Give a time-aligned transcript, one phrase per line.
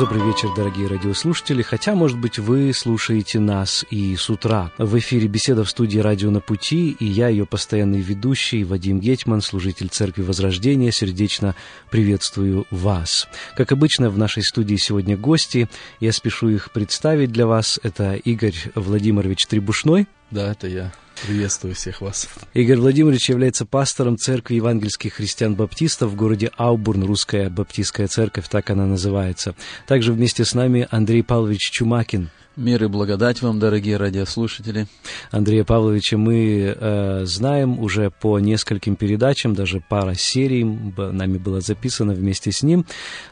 [0.00, 1.60] Добрый вечер, дорогие радиослушатели.
[1.60, 4.72] Хотя, может быть, вы слушаете нас и с утра.
[4.78, 9.42] В эфире беседа в студии «Радио на пути», и я, ее постоянный ведущий, Вадим Гетман,
[9.42, 11.54] служитель Церкви Возрождения, сердечно
[11.90, 13.28] приветствую вас.
[13.54, 15.68] Как обычно, в нашей студии сегодня гости.
[16.00, 17.78] Я спешу их представить для вас.
[17.82, 20.08] Это Игорь Владимирович Требушной.
[20.30, 20.92] Да, это я.
[21.26, 22.28] Приветствую всех вас.
[22.54, 28.86] Игорь Владимирович является пастором церкви евангельских христиан-баптистов в городе Аубурн, русская баптистская церковь, так она
[28.86, 29.54] называется.
[29.86, 32.30] Также вместе с нами Андрей Павлович Чумакин,
[32.60, 34.86] Мир и благодать вам, дорогие радиослушатели.
[35.30, 42.12] Андрея Павловича мы э, знаем уже по нескольким передачам, даже пара серий нами была записана
[42.12, 42.84] вместе с ним.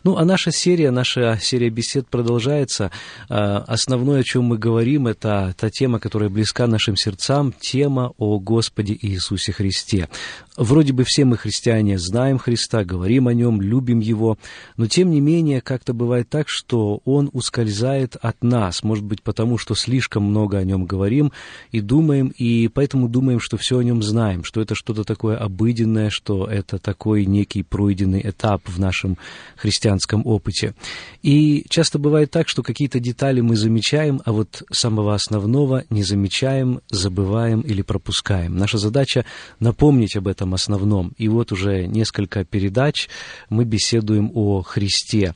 [0.02, 2.90] Ну, а наша серия, наша серия бесед продолжается.
[3.28, 8.38] Э, основное, о чем мы говорим, это та тема, которая близка нашим сердцам, тема о
[8.38, 10.08] Господе Иисусе Христе.
[10.58, 14.38] Вроде бы все мы, христиане, знаем Христа, говорим о Нем, любим Его,
[14.76, 19.58] но тем не менее как-то бывает так, что Он ускользает от нас, может быть, потому
[19.58, 21.32] что слишком много о Нем говорим
[21.70, 26.10] и думаем, и поэтому думаем, что все о Нем знаем, что это что-то такое обыденное,
[26.10, 29.18] что это такой некий пройденный этап в нашем
[29.56, 30.74] христианском опыте.
[31.22, 36.80] И часто бывает так, что какие-то детали мы замечаем, а вот самого основного не замечаем,
[36.90, 38.56] забываем или пропускаем.
[38.56, 39.24] Наша задача
[39.58, 41.12] напомнить об этом основном.
[41.18, 43.08] И вот уже несколько передач
[43.50, 45.34] мы беседуем о Христе.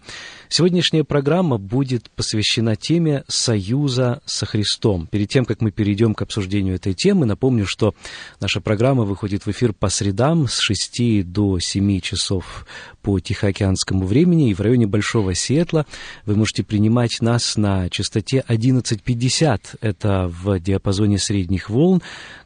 [0.48, 5.08] Сегодняшняя программа будет посвящена теме союза со Христом.
[5.10, 7.94] Перед тем, как мы перейдем к обсуждению этой темы, напомню, что
[8.38, 12.66] наша программа выходит в эфир по средам с 6 до 7 часов
[13.00, 19.77] по Тихоокеанскому времени, и в районе Большого Сиэтла вы можете принимать нас на частоте 1150.
[19.81, 22.03] Это в диапазоне средних волн,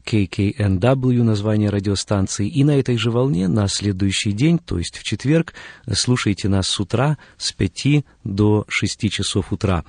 [0.06, 2.48] KKNW, название радиостанции.
[2.48, 5.52] И на этой же волне на следующий день, то есть в четверг,
[5.92, 9.84] слушайте нас с утра с 5 до 6 часов утра.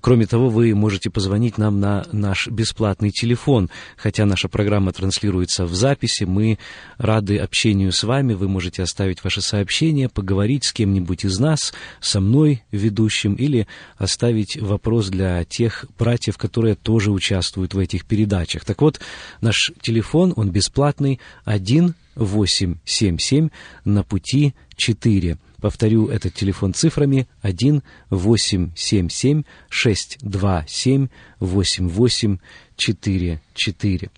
[0.00, 3.68] Кроме того, вы можете позвонить нам на наш бесплатный телефон.
[3.96, 6.58] Хотя наша программа транслируется в записи, мы
[6.96, 8.34] рады общению с вами.
[8.34, 13.66] Вы можете оставить ваши сообщения, поговорить с кем-нибудь из нас, со мной, ведущим, или
[13.98, 18.64] оставить вопрос для тех братьев, которые тоже участвуют в этих передачах.
[18.64, 19.00] Так вот,
[19.40, 23.48] наш Наш телефон, он бесплатный, 1 877
[23.86, 25.38] на пути 4.
[25.62, 31.08] Повторю этот телефон цифрами 1 877 627
[31.40, 34.10] 8844.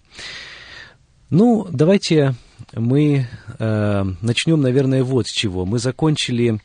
[1.30, 2.34] Ну, давайте
[2.72, 3.28] мы
[3.60, 5.64] э, начнем, наверное, вот с чего.
[5.64, 6.60] Мы закончили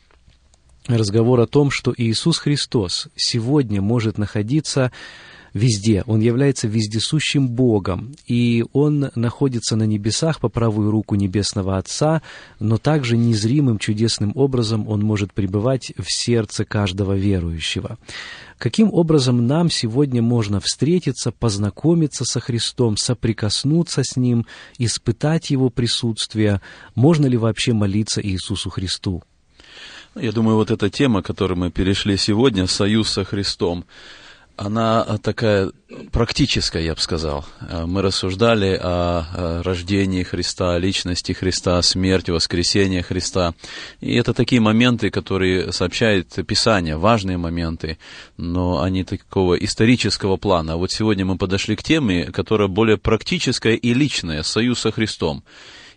[0.88, 4.90] разговор о том, что Иисус Христос сегодня может находиться
[5.54, 6.02] везде.
[6.06, 12.20] Он является вездесущим Богом, и Он находится на небесах по правую руку Небесного Отца,
[12.58, 17.96] но также незримым чудесным образом Он может пребывать в сердце каждого верующего.
[18.58, 24.46] Каким образом нам сегодня можно встретиться, познакомиться со Христом, соприкоснуться с Ним,
[24.78, 26.60] испытать Его присутствие?
[26.94, 29.22] Можно ли вообще молиться Иисусу Христу?
[30.14, 33.84] Я думаю, вот эта тема, к которой мы перешли сегодня, союз со Христом,
[34.56, 35.70] она такая
[36.12, 37.44] практическая, я бы сказал.
[37.86, 43.54] Мы рассуждали о рождении Христа, о личности Христа, смерти, воскресении Христа.
[44.00, 47.98] И это такие моменты, которые сообщает Писание, важные моменты,
[48.36, 50.74] но они такого исторического плана.
[50.74, 55.42] А вот сегодня мы подошли к теме, которая более практическая и личная, союз со Христом.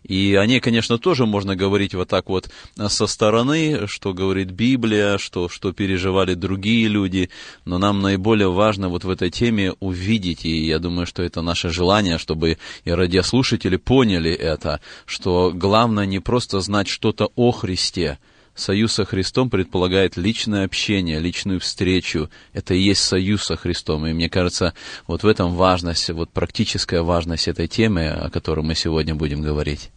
[0.03, 2.49] И о ней, конечно, тоже можно говорить вот так вот
[2.87, 7.29] со стороны, что говорит Библия, что, что переживали другие люди,
[7.65, 11.69] но нам наиболее важно вот в этой теме увидеть, и я думаю, что это наше
[11.69, 18.17] желание, чтобы и радиослушатели поняли это, что главное не просто знать что-то о Христе,
[18.57, 22.31] Союз со Христом предполагает личное общение, личную встречу.
[22.53, 24.07] Это и есть союз со Христом.
[24.07, 24.73] И мне кажется,
[25.05, 29.91] вот в этом важность, вот практическая важность этой темы, о которой мы сегодня будем говорить.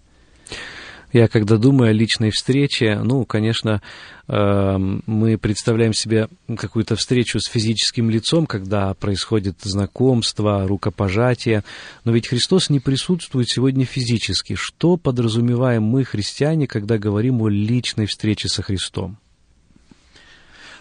[1.13, 3.83] Я когда думаю о личной встрече, ну, конечно,
[4.29, 11.65] эм, мы представляем себе какую-то встречу с физическим лицом, когда происходит знакомство, рукопожатие,
[12.05, 14.55] но ведь Христос не присутствует сегодня физически.
[14.55, 19.19] Что подразумеваем мы, христиане, когда говорим о личной встрече со Христом?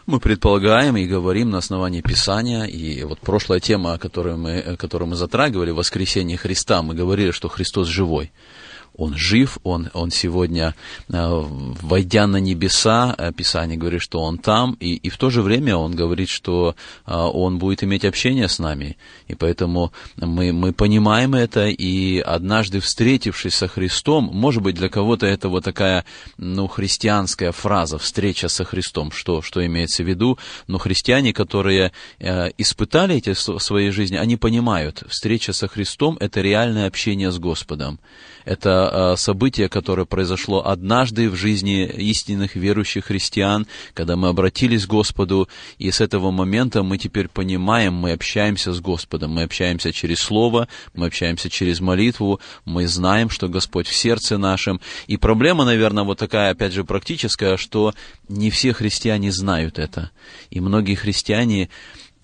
[0.05, 5.15] Мы предполагаем и говорим на основании Писания, и вот прошлая тема, которую мы, которую мы
[5.15, 8.31] затрагивали, воскресение Христа, мы говорили, что Христос живой
[8.99, 10.75] Он жив, Он, он сегодня,
[11.09, 11.13] э,
[11.81, 15.95] войдя на небеса, Писание говорит, что Он там, и, и в то же время Он
[15.95, 16.75] говорит, что
[17.05, 18.97] Он будет иметь общение с нами.
[19.27, 25.25] И поэтому мы, мы понимаем это, и однажды встретившись со Христом, может быть, для кого-то
[25.25, 26.05] это вот такая,
[26.37, 30.37] ну, христианская фраза «встреча со Христом», что, что имеется в виду,
[30.67, 36.41] но христиане, которые э, испытали эти в своей жизни, они понимают, встреча со Христом– это
[36.41, 37.99] реальное общение с Господом.
[38.45, 44.89] Это э, событие, которое произошло однажды в жизни истинных верующих христиан, когда мы обратились к
[44.89, 45.47] Господу,
[45.77, 50.67] и с этого момента мы теперь понимаем, мы общаемся с Господом, мы общаемся через Слово,
[50.93, 54.79] мы общаемся через молитву, мы знаем, что Господь в сердце нашем.
[55.07, 57.93] И проблема, наверное, вот такая, опять же, практическая, что
[58.27, 60.11] не все христиане знают это.
[60.49, 61.69] И многие христиане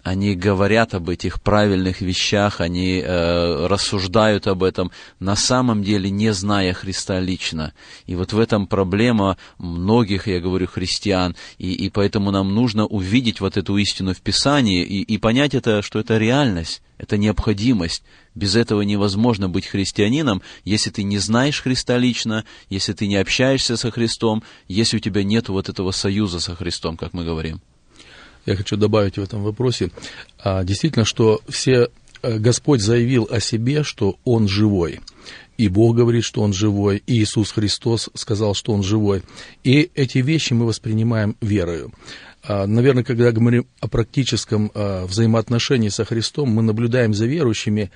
[0.06, 6.32] они говорят об этих правильных вещах, они э, рассуждают об этом, на самом деле не
[6.32, 7.74] зная Христа лично.
[8.06, 13.42] И вот в этом проблема многих, я говорю, христиан, и, и поэтому нам нужно увидеть
[13.42, 18.04] вот эту истину в Писании и, и понять это, что это реальность, это необходимость.
[18.36, 23.76] Без этого невозможно быть христианином, если ты не знаешь Христа лично, если ты не общаешься
[23.76, 27.60] со Христом, если у тебя нет вот этого союза со Христом, как мы говорим
[28.46, 29.92] я хочу добавить в этом вопросе,
[30.40, 31.90] а, действительно, что все
[32.22, 35.02] э, Господь заявил о себе, что Он живой.
[35.58, 39.24] И Бог говорит, что Он живой, и Иисус Христос сказал, что Он живой.
[39.64, 41.92] И эти вещи мы воспринимаем верою.
[42.44, 47.92] А, наверное, когда говорим о практическом а, взаимоотношении со Христом, мы наблюдаем за верующими,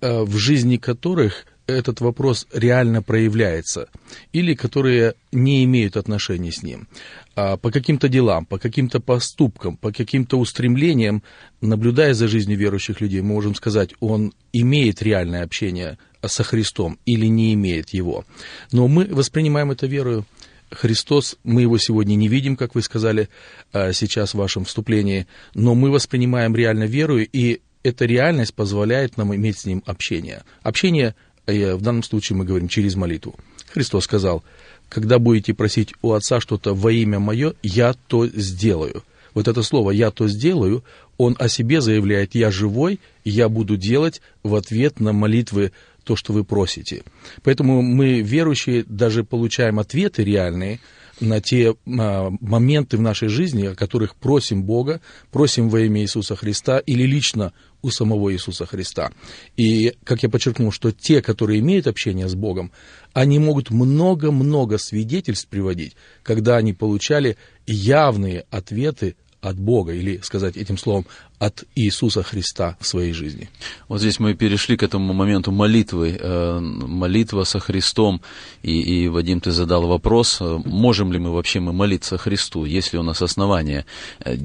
[0.00, 3.88] в жизни которых этот вопрос реально проявляется,
[4.32, 6.88] или которые не имеют отношения с ним.
[7.36, 11.22] А по каким-то делам, по каким-то поступкам, по каким-то устремлениям,
[11.60, 17.26] наблюдая за жизнью верующих людей, мы можем сказать, он имеет реальное общение со Христом или
[17.26, 18.24] не имеет его.
[18.72, 20.24] Но мы воспринимаем это верою.
[20.70, 23.28] Христос, мы его сегодня не видим, как вы сказали
[23.72, 29.34] а, сейчас в вашем вступлении, но мы воспринимаем реально верою, и эта реальность позволяет нам
[29.34, 30.44] иметь с ним общение.
[30.62, 31.14] Общение–
[31.52, 33.34] в данном случае мы говорим через молитву.
[33.72, 34.42] Христос сказал,
[34.88, 39.02] когда будете просить у Отца что-то во имя мое, я то сделаю.
[39.34, 40.82] Вот это слово «я то сделаю»,
[41.16, 45.72] он о себе заявляет «я живой, я буду делать в ответ на молитвы
[46.04, 47.02] то, что вы просите».
[47.42, 50.80] Поэтому мы, верующие, даже получаем ответы реальные
[51.20, 55.00] на те а, моменты в нашей жизни, о которых просим Бога,
[55.30, 59.12] просим во имя Иисуса Христа или лично у самого Иисуса Христа.
[59.56, 62.72] И, как я подчеркнул, что те, которые имеют общение с Богом,
[63.12, 67.36] они могут много-много свидетельств приводить, когда они получали
[67.66, 71.06] явные ответы от Бога, или сказать этим словом,
[71.38, 73.48] от Иисуса Христа в своей жизни.
[73.88, 78.20] Вот здесь мы перешли к этому моменту молитвы, э, молитва со Христом,
[78.62, 82.92] и, и, Вадим, ты задал вопрос, э, можем ли мы вообще мы молиться Христу, есть
[82.92, 83.86] ли у нас основания.
[84.20, 84.36] Э,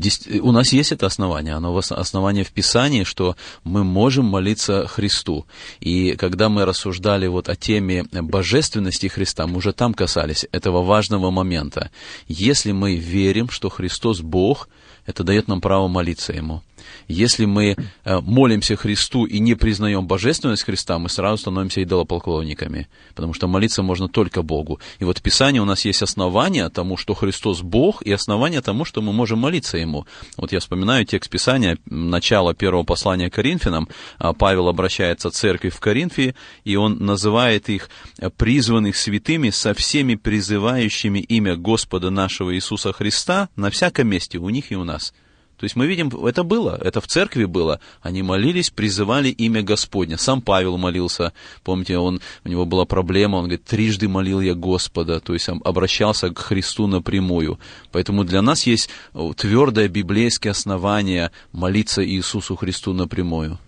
[0.42, 5.46] у нас есть это основание, оно основание в Писании, что мы можем молиться Христу.
[5.80, 11.32] И когда мы рассуждали вот о теме божественности Христа, мы уже там касались этого важного
[11.32, 11.90] момента.
[12.28, 14.70] Если мы верим, что Христос Бог,
[15.06, 16.62] это дает нам право молиться Ему.
[17.08, 17.76] Если мы
[18.06, 23.84] э, молимся Христу и не признаем божественность Христа, мы сразу становимся идолополклонниками, потому что молиться
[23.84, 24.80] можно только Богу.
[25.00, 28.86] И вот в Писании у нас есть основания тому, что Христос Бог, и основания тому,
[28.86, 30.06] что мы можем молиться Ему.
[30.38, 33.88] Вот я вспоминаю текст Писания, начало первого послания Коринфянам.
[34.18, 37.90] А, Павел обращается к церкви в Коринфе, и он называет их
[38.38, 44.72] призванных святыми со всеми призывающими имя Господа нашего Иисуса Христа на всяком месте, у них
[44.72, 45.14] и у нас.
[45.58, 47.80] То есть мы видим, это было, это в церкви было.
[48.02, 50.18] Они молились, призывали имя Господня.
[50.18, 51.32] Сам Павел молился,
[51.64, 56.30] помните, он, у него была проблема, он говорит, трижды молил я Господа, то есть обращался
[56.32, 57.60] к Христу напрямую.
[57.92, 58.90] Поэтому для нас есть
[59.38, 63.60] твердое библейское основание молиться Иисусу Христу напрямую.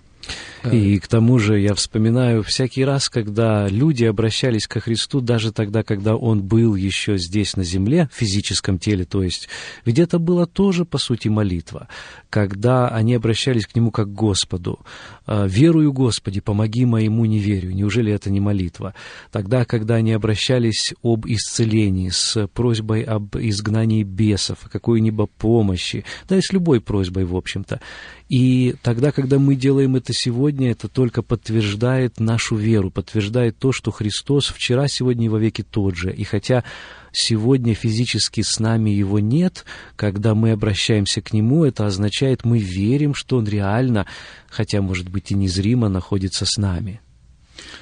[0.71, 5.83] И к тому же я вспоминаю всякий раз, когда люди обращались ко Христу, даже тогда,
[5.83, 9.47] когда Он был еще здесь на земле, в физическом теле, то есть,
[9.85, 11.87] ведь это было тоже, по сути, молитва,
[12.29, 14.79] когда они обращались к Нему как к Господу.
[15.25, 17.75] «А, «Верую, Господи, помоги моему неверию».
[17.75, 18.93] Неужели это не молитва?
[19.31, 26.37] Тогда, когда они обращались об исцелении, с просьбой об изгнании бесов, о какой-либо помощи, да
[26.37, 27.79] и с любой просьбой, в общем-то.
[28.29, 33.91] И тогда, когда мы делаем это сегодня, это только подтверждает нашу веру, подтверждает то, что
[33.91, 36.11] Христос вчера, сегодня и вовеки тот же.
[36.13, 36.63] И хотя
[37.15, 43.13] сегодня физически с нами его нет, когда мы обращаемся к нему, это означает, мы верим,
[43.13, 44.05] что он реально,
[44.49, 47.01] хотя, может быть, и незримо, находится с нами.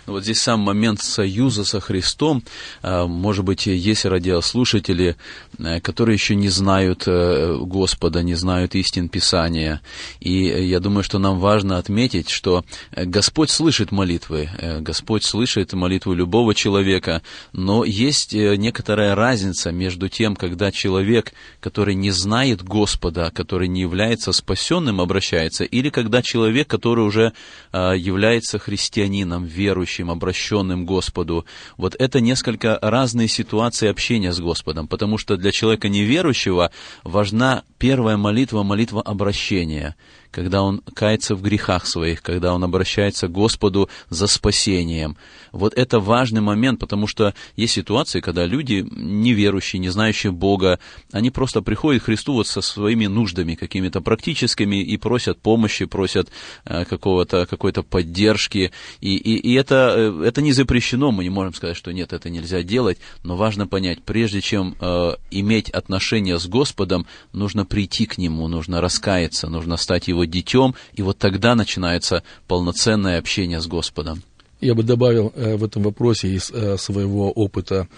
[0.06, 2.44] Ну, вот здесь сам момент союза со Христом,
[2.82, 5.15] а, может быть, есть радиослушатели,
[5.60, 9.82] э, которые еще не знают э, Господа, не знают истин Писания.
[10.20, 16.13] И я думаю, что нам важно отметить, что Господь слышит молитвы, э, Господь слышит молитву
[16.13, 17.22] любого человека,
[17.53, 24.32] но есть некоторая разница между тем, когда человек, который не знает Господа, который не является
[24.34, 27.34] спасенным, обращается, или когда человек, который уже
[27.74, 29.62] является христианином, верующим,
[30.10, 31.46] обращенным к Господу.
[31.77, 36.72] Вот это несколько разные ситуации общения с Господом, потому что для человека неверующего
[37.03, 39.96] важна первая молитва, молитва обращения–
[40.34, 45.16] когда он кается в грехах своих, когда он обращается к Господу за спасением.
[45.52, 50.80] Вот это важный момент, потому что есть ситуации, когда люди неверующие, не знающие Бога,
[51.12, 56.30] они просто приходят к Христу вот со своими нуждами какими-то практическими и просят помощи, просят
[56.66, 58.72] э, какого-то, какой-то поддержки.
[59.00, 62.32] И, и, и это, э, это не запрещено, мы не можем сказать, что нет, это
[62.32, 68.18] нельзя делать, но важно понять, прежде чем э, иметь отношения с Господом, нужно прийти к
[68.18, 74.24] Нему, нужно раскаяться, нужно стать Его детем, и вот тогда начинается полноценное общение с Господом.
[74.63, 77.89] Я бы добавил э, в этом вопросе из э, своего опыта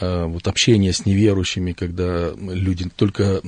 [0.00, 3.40] э, вот общения с неверующими, когда люди только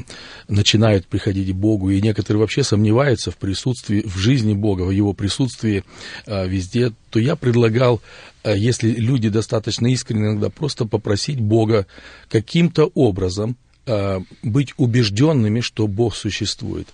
[0.49, 5.13] начинают приходить к Богу, и некоторые вообще сомневаются в присутствии, в жизни Бога, в Его
[5.13, 5.85] присутствии
[6.27, 8.01] везде, то я предлагал,
[8.43, 11.87] если люди достаточно искренне иногда, просто попросить Бога
[12.31, 13.57] каким-то образом
[14.43, 16.89] быть убежденными, что Бог существует.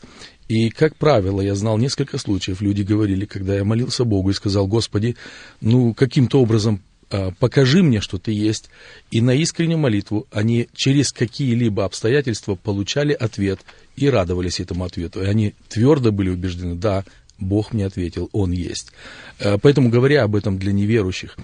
[0.48, 4.66] И, как правило, я знал несколько случаев, люди говорили, когда я молился Богу и сказал,
[4.66, 5.14] Господи,
[5.60, 8.70] ну, каким-то образом а, покажи мне, что ты есть.
[9.10, 13.60] И на искреннюю молитву они через какие-либо обстоятельства получали ответ
[13.96, 15.22] и радовались этому ответу.
[15.22, 17.04] И они твердо были убеждены, да,
[17.38, 18.92] Бог мне ответил, Он есть.
[19.38, 21.36] Э, поэтому, говоря об этом для неверующих,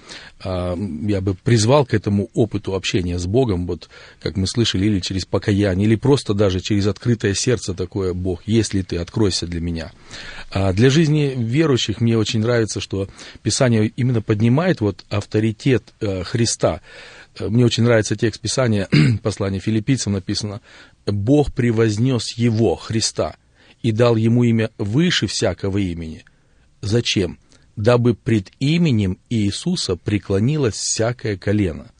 [0.43, 0.75] э,
[1.07, 3.89] я бы призвал к этому опыту общения с Богом, вот
[4.21, 8.81] как мы слышали, или через покаяние, или просто даже через открытое сердце такое, Бог, если
[8.81, 9.91] ты, откройся для меня.
[10.51, 13.07] А для жизни верующих мне очень нравится, что
[13.41, 16.81] Писание именно поднимает вот авторитет э, Христа.
[17.39, 18.89] Мне очень нравится текст Писания,
[19.23, 20.61] послание филиппийцам написано,
[21.05, 23.35] Бог превознес Его, Христа–
[23.85, 26.25] и дал ему имя выше всякого имени.
[26.81, 27.37] Зачем?
[27.75, 31.91] Дабы пред именем Иисуса преклонилось всякое колено.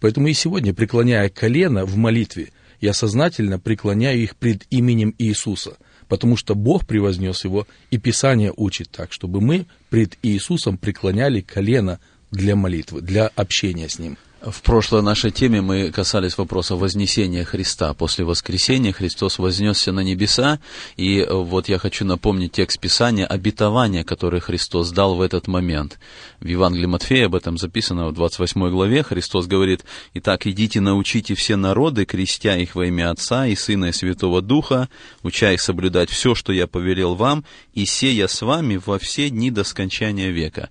[0.00, 2.50] Поэтому и сегодня, преклоняя колено в молитве,
[2.82, 5.78] я сознательно преклоняю их пред именем Иисуса,
[6.08, 12.00] потому что Бог превознес его, и Писание учит так, чтобы мы пред Иисусом преклоняли колено
[12.30, 14.18] для молитвы, для общения с Ним.
[14.42, 17.92] В прошлой нашей теме мы касались вопроса вознесения Христа.
[17.92, 20.60] После воскресения Христос вознесся на небеса,
[20.96, 25.98] и вот я хочу напомнить текст Писания, обетование, которое Христос дал в этот момент.
[26.40, 29.02] В Евангелии Матфея об этом записано в 28 главе.
[29.02, 33.92] Христос говорит, «Итак, идите, научите все народы, крестя их во имя Отца и Сына и
[33.92, 34.88] Святого Духа,
[35.22, 37.44] уча их соблюдать все, что я повелел вам,
[37.74, 40.70] и сея с вами во все дни до скончания века»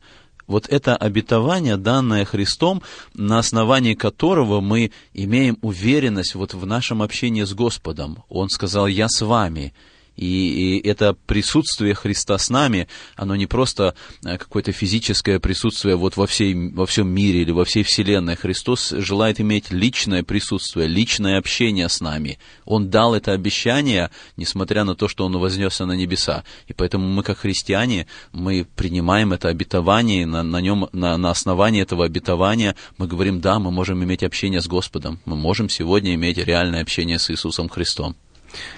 [0.50, 2.82] вот это обетование, данное Христом,
[3.14, 8.24] на основании которого мы имеем уверенность вот в нашем общении с Господом.
[8.30, 9.74] Он сказал, я с вами,
[10.20, 13.96] и, и это присутствие Христа с нами, оно не просто
[14.26, 18.36] э, какое-то физическое присутствие вот во, всей, во всем мире или во всей Вселенной.
[18.36, 22.38] Христос желает иметь личное присутствие, личное общение с нами.
[22.66, 26.44] Он дал это обещание, несмотря на то, что Он вознесся на небеса.
[26.68, 31.82] И поэтому мы, как христиане, мы принимаем это обетование, на, на, нем, на, на основании
[31.82, 36.38] этого обетования мы говорим, да, мы можем иметь общение с Господом, мы можем сегодня иметь
[36.38, 38.18] реальное общение с Иисусом Христом.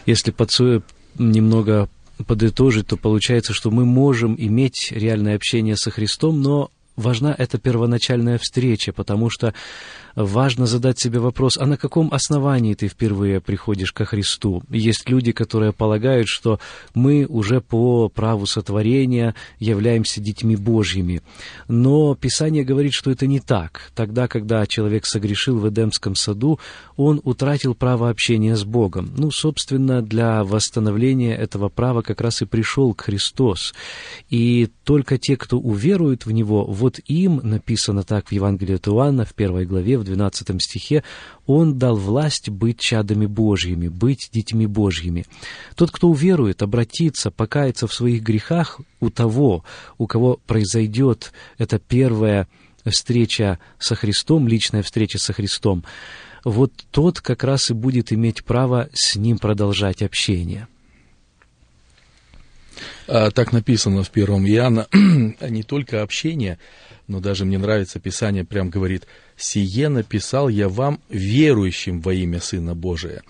[0.06, 0.32] Если
[1.18, 1.90] немного
[2.26, 8.38] подытожить, то получается, что мы можем иметь реальное общение со Христом, но важна эта первоначальная
[8.38, 9.54] встреча, потому что
[10.16, 14.64] важно задать себе вопрос, а на каком основании ты впервые приходишь ко Христу?
[14.70, 16.60] Есть люди, которые полагают, что
[16.94, 21.22] мы уже по праву сотворения являемся детьми Божьими.
[21.68, 23.92] Но Писание говорит, что это не так.
[23.96, 26.60] Тогда, когда человек согрешил в Эдемском саду,
[26.98, 29.12] он утратил право общения с Богом.
[29.18, 33.74] Ну, собственно, для восстановления этого права как раз и пришел к Христос.
[34.30, 39.26] И только те, кто уверует в Него, вот им, написано так в Евангелии от Иоанна,
[39.26, 41.04] в первой главе, в 12 стихе,
[41.46, 45.26] Он дал власть быть чадами Божьими, быть детьми Божьими.
[45.76, 49.64] Тот, кто уверует, обратится, покается в своих грехах у того,
[49.98, 52.48] у кого произойдет эта первая
[52.86, 55.84] встреча со Христом, личная встреча со Христом,
[56.44, 60.68] вот тот как раз и будет иметь право с ним продолжать общение.
[63.08, 66.60] А, так написано в первом Иоанна, не только общение,
[67.08, 72.74] но даже мне нравится Писание, прям говорит, «Сие написал я вам, верующим во имя Сына
[72.74, 73.22] Божия».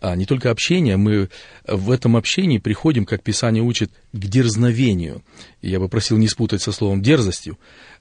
[0.00, 1.28] А не только общение, мы
[1.66, 5.22] в этом общении приходим, как Писание учит, к дерзновению.
[5.60, 7.58] Я бы просил не спутать со словом «дерзостью»,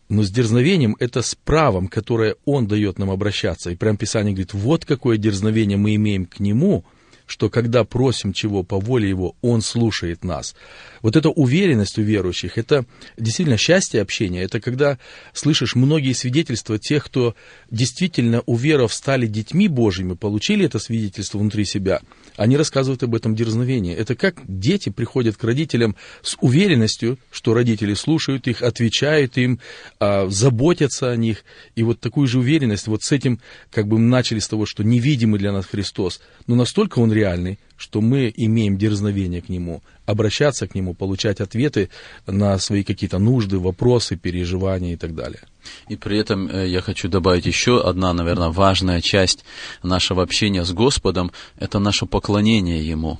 [0.07, 3.71] но с дерзновением это с правом, которое Он дает нам обращаться.
[3.71, 6.85] И прям Писание говорит, вот какое дерзновение мы имеем к Нему–
[7.25, 10.55] что когда просим чего по воле Его, Он слушает нас.
[11.01, 12.85] Вот эта уверенность у верующих, это
[13.17, 14.97] действительно счастье общения, это когда
[15.33, 17.35] слышишь многие свидетельства тех, кто
[17.69, 22.01] действительно, уверов, стали детьми Божьими, получили это свидетельство внутри себя,
[22.37, 23.95] они рассказывают об этом дерзновении.
[23.95, 29.59] Это как дети приходят к родителям с уверенностью, что родители слушают их, отвечают им,
[29.99, 31.43] а, заботятся о них.
[31.75, 33.39] И вот такую же уверенность, вот с этим
[33.71, 37.57] как бы мы начали с того, что невидимый для нас Христос, но настолько Он реальный,
[37.77, 41.89] что мы имеем дерзновение к Нему, обращаться к Нему, получать ответы
[42.27, 45.41] на свои какие-то нужды, вопросы, переживания и так далее.
[45.89, 49.43] И при этом э, я хочу добавить еще одна, наверное, важная часть
[49.83, 53.19] нашего общения с Господом– это наше поклонение Ему.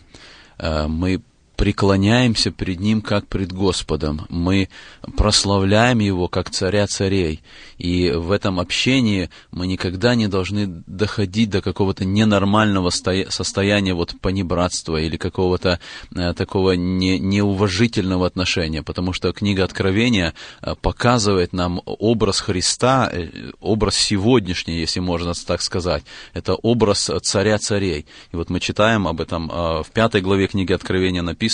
[0.59, 1.21] Э, мы
[1.55, 4.25] преклоняемся перед Ним, как пред Господом.
[4.29, 4.69] Мы
[5.17, 7.41] прославляем Его, как царя царей.
[7.77, 14.97] И в этом общении мы никогда не должны доходить до какого-то ненормального состояния вот понебратства
[14.97, 15.79] или какого-то
[16.15, 23.51] э, такого не, неуважительного отношения, потому что книга Откровения э, показывает нам образ Христа, э,
[23.59, 26.03] образ сегодняшний, если можно так сказать.
[26.33, 28.05] Это образ царя царей.
[28.31, 31.44] И вот мы читаем об этом э, в пятой главе книги Откровения написано,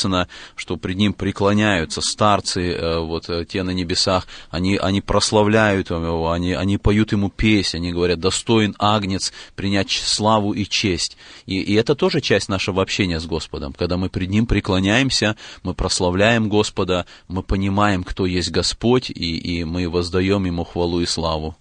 [0.56, 6.32] что пред ним преклоняются старцы, э, вот э, те на небесах, они, они прославляют его,
[6.32, 11.18] они, они поют ему песнь, они говорят, достоин агнец принять славу и честь.
[11.46, 15.74] И, и это тоже часть нашего общения с Господом, когда мы пред Ним преклоняемся, мы
[15.74, 21.56] прославляем Господа, мы понимаем, кто есть Господь, и, и мы воздаем Ему хвалу и славу.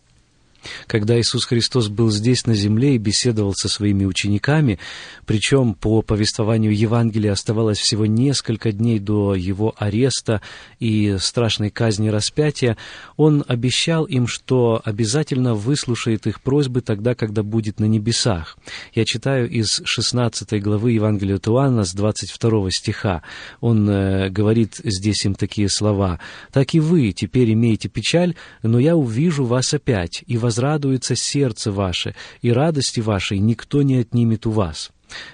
[0.87, 4.79] Когда Иисус Христос был здесь на земле и беседовал со своими учениками,
[5.27, 10.40] причем по повествованию Евангелия оставалось всего несколько дней до его ареста
[10.79, 12.77] и страшной казни распятия,
[13.16, 18.59] он обещал им, что обязательно выслушает их просьбы тогда, когда будет на небесах.
[18.94, 23.23] Я читаю из 16 главы Евангелия от Иоанна с 22 стиха.
[23.61, 26.18] Он э, говорит здесь им такие слова.
[26.53, 31.71] «Так и вы теперь имеете печаль, но я увижу вас опять, и вас возрадуется сердце
[31.71, 34.91] ваше, и радости вашей никто не отнимет у вас».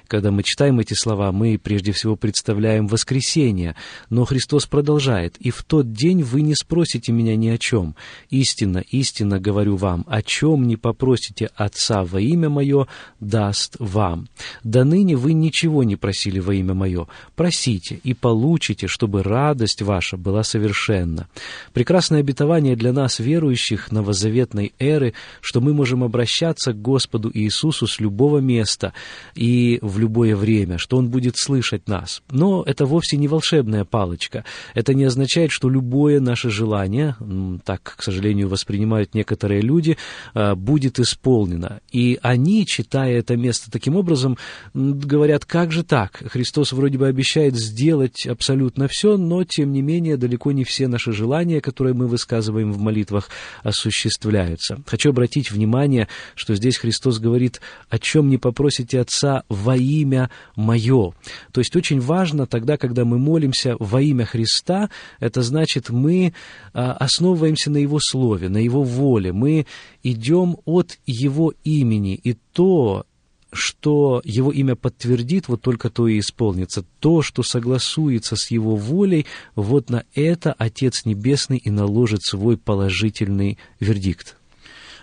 [0.09, 3.75] Когда мы читаем эти слова, мы прежде всего представляем воскресение,
[4.11, 7.97] но Христос продолжает, «И в тот день вы не спросите меня ни о чем.
[8.31, 12.87] Истинно, истинно говорю вам, о чем не попросите Отца во имя Мое,
[13.21, 14.29] даст вам.
[14.63, 17.09] До ныне вы ничего не просили во имя Мое.
[17.35, 21.29] Просите и получите, чтобы радость ваша была совершенна».
[21.73, 28.01] Прекрасное обетование для нас, верующих новозаветной эры, что мы можем обращаться к Господу Иисусу с
[28.01, 28.93] любого места
[29.35, 32.23] и в любое время, что Он будет слышать нас.
[32.31, 34.45] Но это вовсе не волшебная палочка.
[34.75, 37.17] Это не означает, что любое наше желание,
[37.65, 39.97] так, к сожалению, воспринимают некоторые люди,
[40.35, 41.81] а, будет исполнено.
[41.93, 44.37] И они, читая это место таким образом,
[44.75, 46.23] говорят, как же так?
[46.27, 51.13] Христос вроде бы обещает сделать абсолютно все, но, тем не менее, далеко не все наши
[51.13, 53.29] желания, которые мы высказываем в молитвах,
[53.63, 54.79] осуществляются.
[54.87, 61.13] Хочу обратить внимание, что здесь Христос говорит, о чем не попросите Отца во имя Мое.
[61.53, 64.91] То есть очень важно тогда, когда мы молимся во имя Христа,
[65.21, 66.35] это значит, мы
[66.73, 69.67] а, основываемся на Его Слове, на Его воле, мы
[70.03, 73.07] идем от Его имени, и то,
[73.53, 76.85] что Его имя подтвердит, вот только то и исполнится.
[77.01, 83.59] То, что согласуется с Его волей, вот на это Отец Небесный и наложит свой положительный
[83.81, 84.37] вердикт.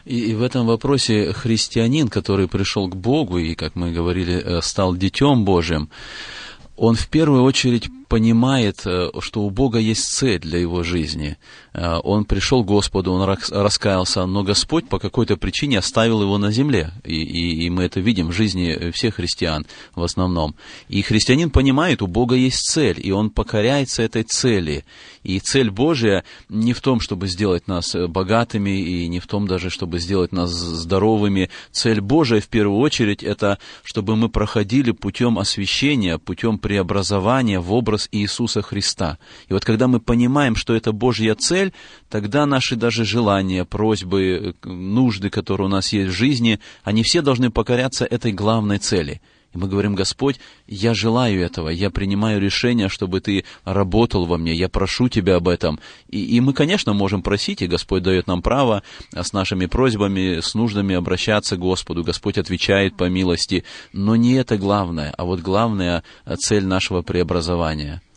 [0.05, 4.95] И, в этом вопросе христианин, который пришел к Богу и, как мы говорили, э, стал
[4.95, 5.89] детем Божьим,
[6.75, 11.35] он в первую очередь понимает, э, что у Бога есть цель для его жизни.
[11.73, 16.51] Э, он пришел к Господу, он раскаялся, но Господь по какой-то причине оставил его на
[16.51, 16.91] земле.
[17.03, 20.53] И, и, и мы это видим в жизни всех христиан в основном.
[20.89, 24.85] И христианин понимает, у Бога есть цель, и он покоряется этой цели.
[25.23, 29.47] И цель Божья не в том, чтобы сделать нас э, богатыми, и не в том
[29.47, 31.49] даже, чтобы сделать нас здоровыми.
[31.71, 38.02] Цель Божия в первую очередь это, чтобы мы проходили путем освящения, путем преобразования в образ
[38.03, 39.17] образ Иисуса Христа.
[39.49, 41.73] И вот когда мы понимаем, что это Божья цель,
[42.09, 47.49] тогда наши даже желания, просьбы, нужды, которые у нас есть в жизни, они все должны
[47.49, 49.21] покоряться этой главной цели.
[49.53, 54.53] И мы говорим, Господь, я желаю этого, я принимаю решение, чтобы Ты работал во мне,
[54.53, 55.79] я прошу Тебя об этом.
[56.09, 60.53] И, и мы, конечно, можем просить, и Господь дает нам право с нашими просьбами, с
[60.53, 62.03] нуждами обращаться к Господу.
[62.03, 63.63] Господь отвечает по милости.
[63.91, 66.03] Но не это главное, а вот главная
[66.37, 68.01] цель нашего преобразования–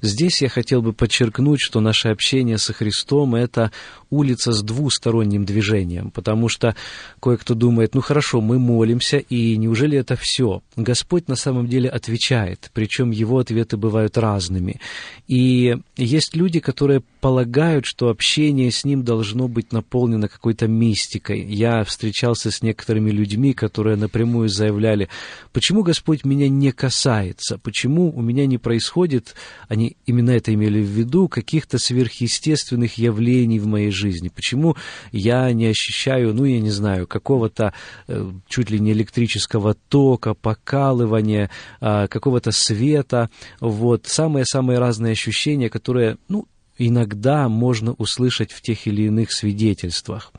[0.00, 3.72] Здесь я хотел бы подчеркнуть, что наше общение со Христом– это
[4.12, 6.76] улица с двусторонним движением, потому что
[7.20, 10.62] кое-кто думает, ну хорошо, мы молимся, и неужели это все?
[10.76, 14.80] Господь на самом деле отвечает, причем его ответы бывают разными.
[15.28, 21.42] И есть люди, которые полагают, что общение с Ним должно быть наполнено какой-то мистикой.
[21.42, 25.08] Я встречался с некоторыми людьми, которые напрямую заявляли,
[25.52, 29.34] почему Господь меня не касается, почему у меня не происходит,
[29.68, 34.28] они именно это имели в виду, каких-то сверхъестественных явлений в моей жизни, жизни?
[34.28, 34.76] Почему
[35.12, 37.72] я не ощущаю, ну, я не знаю, какого-то
[38.08, 46.18] э, чуть ли не электрического тока, покалывания, э, какого-то света, вот, самые-самые разные ощущения, которые,
[46.28, 46.46] ну,
[46.86, 50.32] иногда можно услышать в тех или иных свидетельствах.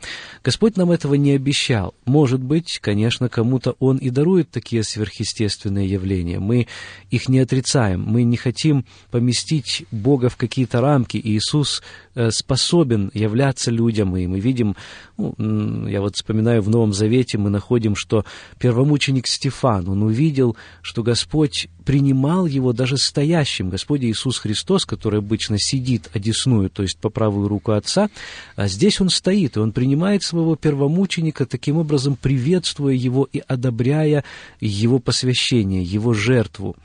[0.43, 1.93] Господь нам этого не обещал.
[2.06, 6.39] Может быть, конечно, кому-то Он и дарует такие сверхъестественные явления.
[6.39, 6.67] Мы
[7.12, 8.01] их не отрицаем.
[8.01, 11.19] Мы не хотим поместить Бога в какие-то рамки.
[11.23, 11.82] Иисус
[12.15, 14.75] э, способен являться людям, и мы видим,
[15.17, 18.26] ну, я вот вспоминаю, в Новом Завете мы находим, что
[18.60, 23.69] первомученик Стефан, он увидел, что Господь принимал его даже стоящим.
[23.69, 28.10] Господь Иисус Христос, который обычно сидит одесную, то есть по правую руку Отца,
[28.56, 34.23] а здесь он стоит, и он принимает своего первомученика, таким образом приветствуя его и одобряя
[34.60, 36.76] его посвящение, его жертву.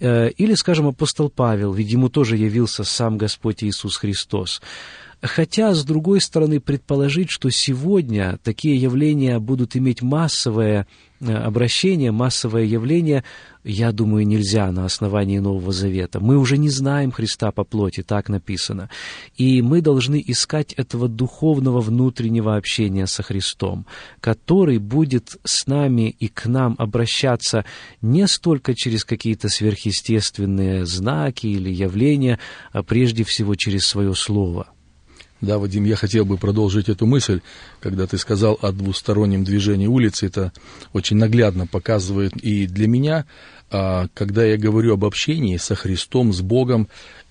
[0.00, 4.62] Э, или, скажем, апостол Павел, ведь ему тоже явился сам Господь Иисус Христос.
[5.20, 10.86] Хотя, с другой стороны, предположить, что сегодня такие явления будут иметь массовое
[11.18, 13.24] э, обращение, массовое явление,
[13.64, 16.20] я думаю, нельзя на основании Нового Завета.
[16.20, 18.90] Мы уже не знаем Христа по плоти, так написано.
[19.36, 23.86] И мы должны искать этого духовного внутреннего общения со Христом,
[24.20, 27.64] который будет с нами и к нам обращаться
[28.00, 32.38] не столько через какие-то сверхъестественные знаки или явления,
[32.70, 34.68] а прежде всего через свое Слово–
[35.40, 37.40] да, Вадим, я хотел бы продолжить эту мысль,
[37.80, 40.52] когда ты сказал о двустороннем движении улицы, это
[40.92, 43.24] очень наглядно показывает и для меня,
[43.70, 46.88] а, когда я говорю об общении со Христом, с Богом,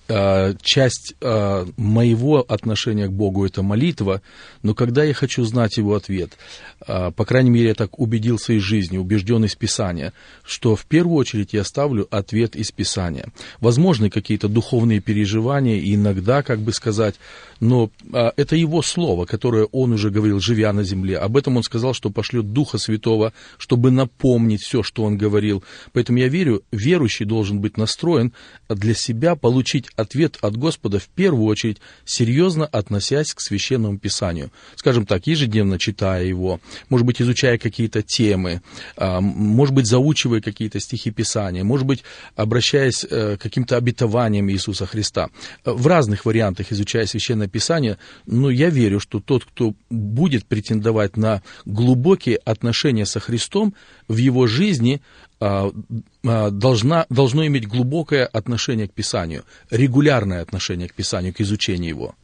[0.08, 4.22] часть а, моего отношения к Богу это молитва,
[4.62, 6.38] но когда я хочу знать его ответ,
[6.86, 11.16] а, по крайней мере, я так убедился из жизни, убежден из Писания, что в первую
[11.16, 13.28] очередь я ставлю ответ из Писания.
[13.60, 17.16] Возможны какие-то духовные переживания, иногда, как бы сказать,
[17.60, 21.18] но это его слово, которое он уже говорил, живя на земле.
[21.18, 25.62] Об этом он сказал, что пошлет Духа Святого, чтобы напомнить все, что он говорил.
[25.92, 28.32] Поэтому я верю, верующий должен быть настроен
[28.68, 34.50] для себя получить ответ от Господа в первую очередь, серьезно относясь к священному писанию.
[34.76, 38.62] Скажем так, ежедневно читая его, может быть, изучая какие-то темы,
[38.96, 42.04] а, может быть, заучивая какие-то стихи Писания, может быть,
[42.36, 45.30] обращаясь э, к каким-то обетованиям Иисуса Христа.
[45.64, 51.42] В разных вариантах изучая священное писание, но я верю, что тот, кто будет претендовать на
[51.64, 53.74] глубокие отношения со Христом
[54.06, 55.00] в его жизни,
[55.40, 62.14] должна, должно иметь глубокое отношение к Писанию, регулярное отношение к Писанию, к изучению его.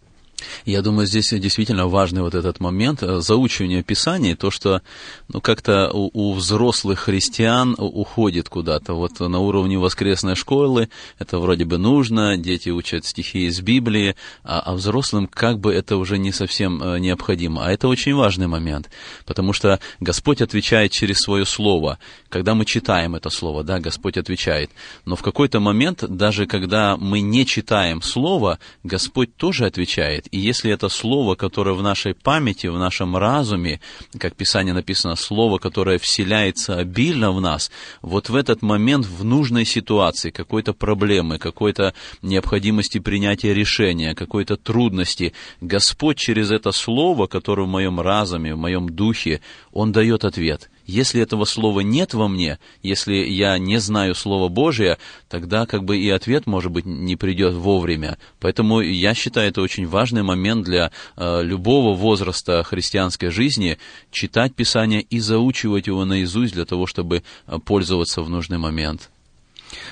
[0.64, 4.82] Я думаю, здесь действительно важный вот этот момент э, заучивания Писаний, то, что
[5.28, 8.94] ну, как-то у, у взрослых христиан уходит куда-то.
[8.94, 14.60] Вот на уровне воскресной школы это вроде бы нужно, дети учат стихи из Библии, а,
[14.60, 17.66] а взрослым как бы это уже не совсем э, необходимо.
[17.66, 18.90] А это очень важный момент,
[19.26, 21.98] потому что Господь отвечает через свое слово.
[22.28, 24.70] Когда мы читаем это слово, да, Господь отвечает.
[25.04, 30.23] Но в какой-то момент, даже когда мы не читаем слово, Господь тоже отвечает.
[30.30, 33.80] И если это слово, которое в нашей памяти, в нашем разуме,
[34.18, 37.70] как Писание написано, слово, которое вселяется обильно в нас,
[38.02, 45.32] вот в этот момент в нужной ситуации, какой-то проблемы, какой-то необходимости принятия решения, какой-то трудности,
[45.60, 49.40] Господь через это слово, которое в моем разуме, в моем духе,
[49.72, 54.98] Он дает ответ– если этого слова нет во мне, если я не знаю Слова Божия,
[55.28, 58.18] тогда как бы и ответ, может быть, не придет вовремя.
[58.40, 63.78] Поэтому я считаю это очень важный момент для э, любого возраста христианской жизни,
[64.10, 69.10] читать Писание и заучивать его наизусть для того, чтобы э, пользоваться в нужный момент.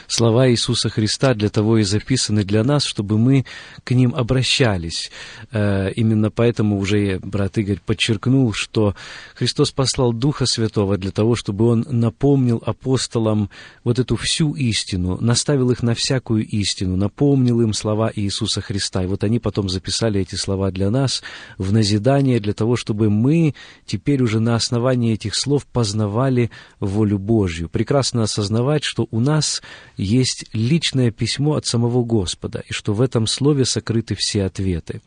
[0.06, 3.44] Слова Иисуса Христа для того и записаны для нас, чтобы мы
[3.84, 5.10] к ним обращались.
[5.50, 8.94] Э, именно поэтому уже брат Игорь подчеркнул, что
[9.34, 13.50] Христос послал Духа Святого для того, чтобы Он напомнил апостолам
[13.84, 19.02] вот эту всю истину, наставил их на всякую истину, напомнил им слова Иисуса Христа.
[19.02, 21.22] И вот они потом записали эти слова для нас
[21.58, 23.54] в назидание, для того, чтобы мы
[23.86, 27.68] теперь уже на основании этих слов познавали волю Божью.
[27.68, 29.62] Прекрасно осознавать, что у нас
[29.96, 35.00] есть личное письмо от самого Господа, и что в этом слове сокрыты все ответы.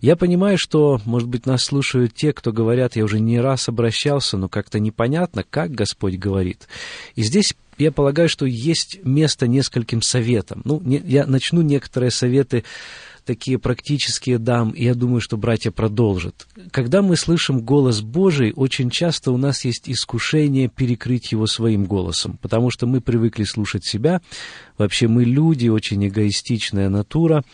[0.00, 4.36] Я понимаю, что, может быть, нас слушают те, кто говорят, я уже не раз обращался,
[4.36, 6.68] но как-то непонятно, как Господь говорит.
[7.14, 10.60] И здесь я полагаю, что есть место нескольким советам.
[10.64, 12.64] Ну, не, я начну некоторые советы
[13.24, 16.46] такие практические дам, и я думаю, что братья продолжат.
[16.70, 22.38] Когда мы слышим голос Божий, очень часто у нас есть искушение перекрыть его своим голосом,
[22.40, 24.20] потому что мы привыкли слушать себя,
[24.80, 27.44] Вообще мы люди, очень эгоистичная натура,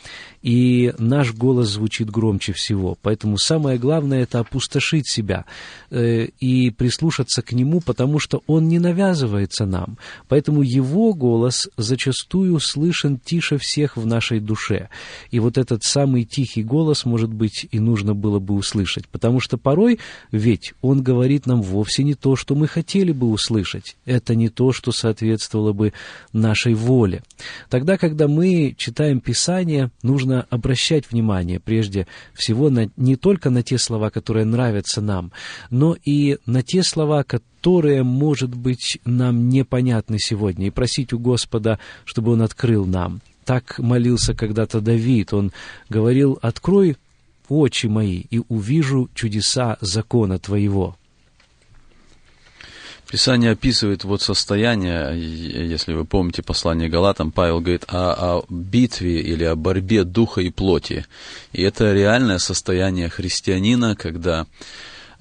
[0.43, 2.97] и наш голос звучит громче всего.
[3.03, 5.45] Поэтому самое главное– это опустошить себя
[5.91, 9.99] э, и прислушаться к нему, потому что он не навязывается нам.
[10.29, 14.89] Поэтому его голос зачастую слышен тише всех в нашей душе.
[15.33, 19.59] И вот этот самый тихий голос, может быть, и нужно было бы услышать, потому что
[19.59, 19.99] порой
[20.31, 23.97] ведь он говорит нам вовсе не то, что мы хотели бы услышать.
[24.05, 25.93] Это не то, что соответствовало бы
[26.33, 27.23] нашей воле деле.
[27.69, 33.79] Тогда, когда мы читаем Писание, нужно обращать внимание прежде всего на, не только на те
[33.79, 35.33] слова, которые нравятся нам,
[35.71, 41.79] но и на те слова, которые, может быть, нам непонятны сегодня, и просить у Господа,
[42.05, 43.21] чтобы Он открыл нам.
[43.45, 45.33] Так молился когда-то Давид.
[45.33, 45.53] Он
[45.89, 46.97] говорил, «Открой
[47.49, 50.97] очи мои, и увижу чудеса закона Твоего».
[53.09, 59.45] Писание описывает вот состояние, если вы помните послание Галатам, Павел говорит о, о битве или
[59.45, 61.07] о борьбе духа и плоти.
[61.53, 64.47] И это реальное состояние христианина, когда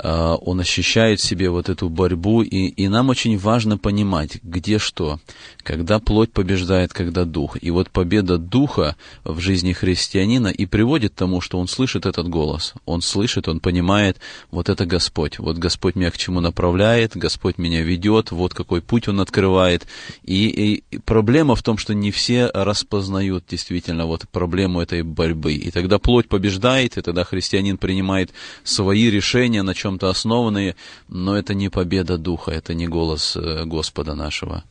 [0.03, 5.19] он ощущает в себе вот эту борьбу, и, и нам очень важно понимать, где что,
[5.63, 7.57] когда плоть побеждает, когда дух.
[7.61, 12.27] И вот победа духа в жизни христианина и приводит к тому, что он слышит этот
[12.27, 12.73] голос.
[12.85, 14.17] Он слышит, он понимает,
[14.51, 15.39] вот это Господь.
[15.39, 19.87] Вот Господь меня к чему направляет, Господь меня ведет, вот какой путь Он открывает.
[20.23, 25.53] И, и проблема в том, что не все распознают действительно вот проблему этой борьбы.
[25.53, 28.31] И тогда плоть побеждает, и тогда христианин принимает
[28.63, 30.75] свои решения, на чем-то основанные,
[31.09, 34.63] но это не победа духа, это не голос э, Господа нашего.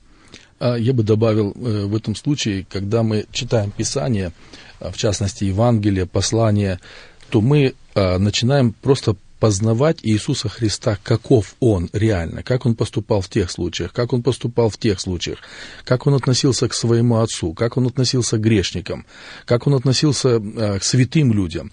[0.59, 4.33] А я бы добавил э, в этом случае, когда мы читаем Писание,
[4.81, 6.81] а, в частности Евангелие, послание,
[7.31, 9.15] то мы а, начинаем просто
[9.45, 14.71] познавать Иисуса Христа, каков Он реально, как Он поступал в тех случаях, как Он поступал
[14.71, 15.41] в тех случаях,
[15.85, 19.05] как Он относился к своему Отцу, как Он относился к грешникам,
[19.45, 21.73] как Он относился к святым людям.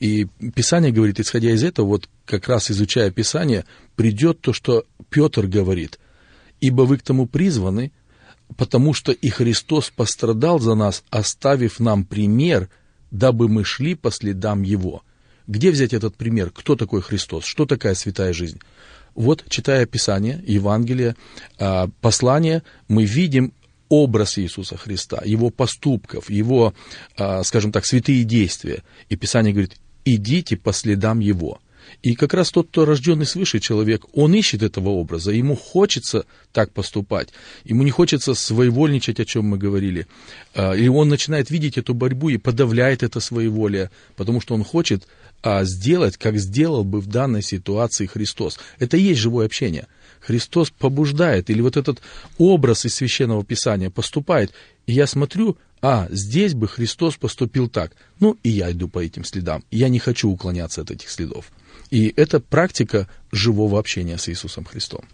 [0.00, 5.46] И Писание говорит, исходя из этого, вот как раз изучая Писание, придет то, что Петр
[5.46, 6.00] говорит.
[6.60, 7.92] «Ибо вы к тому призваны,
[8.56, 12.68] потому что и Христос пострадал за нас, оставив нам пример,
[13.12, 15.04] дабы мы шли по следам Его».
[15.52, 16.50] Где взять этот пример?
[16.50, 17.44] Кто такой Христос?
[17.44, 18.58] Что такая святая жизнь?
[19.14, 21.14] Вот, читая Писание, Евангелие,
[21.58, 23.52] а, послание, мы видим
[23.90, 26.72] образ Иисуса Христа, его поступков, его,
[27.18, 28.82] а, скажем так, святые действия.
[29.10, 31.60] И Писание говорит, идите по следам его.
[32.02, 36.72] И как раз тот, кто рожденный свыше человек, он ищет этого образа, ему хочется так
[36.72, 37.28] поступать,
[37.64, 40.06] ему не хочется своевольничать, о чем мы говорили.
[40.54, 45.06] А, и он начинает видеть эту борьбу и подавляет это своеволие, потому что он хочет
[45.42, 48.58] а, сделать, как сделал бы в данной ситуации Христос.
[48.78, 49.86] Это и есть живое общение.
[50.20, 52.00] Христос побуждает, или вот этот
[52.38, 54.52] образ из Священного Писания поступает,
[54.86, 57.92] и я смотрю, а, здесь бы Христос поступил так.
[58.20, 59.64] Ну, и я иду по этим следам.
[59.72, 61.50] Я не хочу уклоняться от этих следов.
[61.90, 65.04] И это практика живого общения с Иисусом Христом.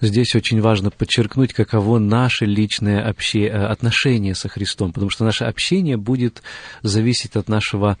[0.00, 3.46] Здесь очень важно подчеркнуть, каково наше личное обще...
[3.46, 6.42] Э, отношение со Христом, потому что наше общение будет
[6.82, 7.98] зависеть от нашего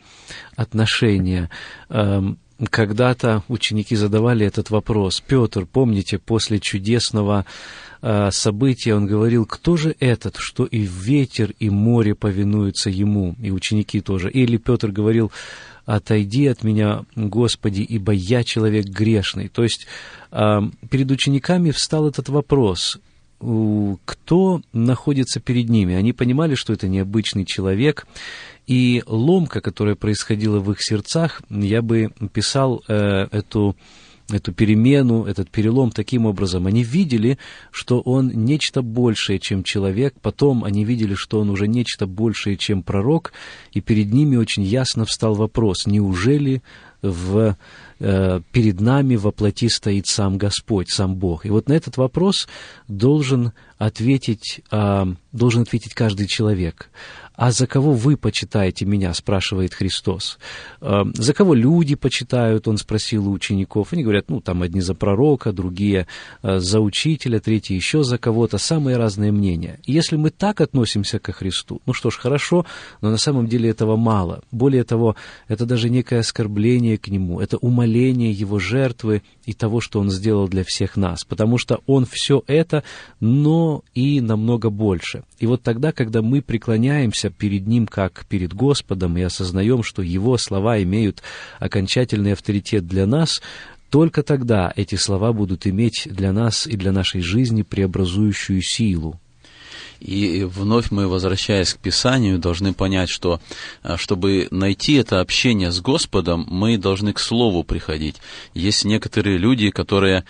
[0.56, 1.50] отношения.
[1.88, 2.38] Эм,
[2.70, 5.22] когда-то ученики задавали этот вопрос.
[5.26, 7.46] Петр, помните, после чудесного
[8.02, 13.50] Э, события, он говорил, кто же этот, что и ветер, и море повинуются ему, и
[13.50, 14.30] ученики тоже.
[14.30, 15.30] Или Петр говорил,
[15.96, 19.48] отойди от меня, Господи, ибо я человек грешный.
[19.48, 19.86] То есть
[20.30, 22.98] перед учениками встал этот вопрос,
[24.04, 25.94] кто находится перед ними.
[25.94, 28.06] Они понимали, что это необычный человек,
[28.66, 33.74] и ломка, которая происходила в их сердцах, я бы писал э, эту
[34.32, 36.66] эту перемену, этот перелом таким образом.
[36.66, 37.38] Они видели,
[37.70, 42.82] что он нечто большее, чем человек, потом они видели, что он уже нечто большее, чем
[42.82, 43.32] пророк,
[43.72, 46.62] и перед ними очень ясно встал вопрос, неужели
[47.02, 47.56] в,
[47.98, 51.46] э, перед нами во плоти стоит сам Господь, сам Бог.
[51.46, 52.48] И вот на этот вопрос
[52.88, 56.90] должен ответить, э, должен ответить каждый человек.
[57.40, 60.38] «А за кого вы почитаете меня?»– спрашивает Христос.
[60.82, 63.94] «Э, «За кого люди почитают?»– он спросил у учеников.
[63.94, 66.06] Они говорят, ну, там одни за пророка, другие
[66.42, 68.58] э, за учителя, третьи еще за кого-то.
[68.58, 69.80] Самые разные мнения.
[69.86, 72.66] И если мы так относимся ко Христу, ну что ж, хорошо,
[73.00, 74.42] но на самом деле этого мало.
[74.50, 75.16] Более того,
[75.48, 80.46] это даже некое оскорбление к Нему, это умоление Его жертвы и того, что Он сделал
[80.46, 81.24] для всех нас.
[81.24, 82.84] Потому что Он все это,
[83.18, 85.24] но и намного больше.
[85.40, 90.36] И вот тогда, когда мы преклоняемся перед Ним как перед Господом и осознаем, что Его
[90.36, 91.22] слова имеют
[91.58, 93.40] окончательный авторитет для нас,
[93.88, 99.18] только тогда эти слова будут иметь для нас и для нашей жизни преобразующую силу.
[99.98, 103.40] И вновь мы, возвращаясь к Писанию, должны понять, что
[103.82, 108.16] а, чтобы найти это общение с Господом, мы должны к Слову приходить.
[108.54, 110.24] Есть некоторые люди, которые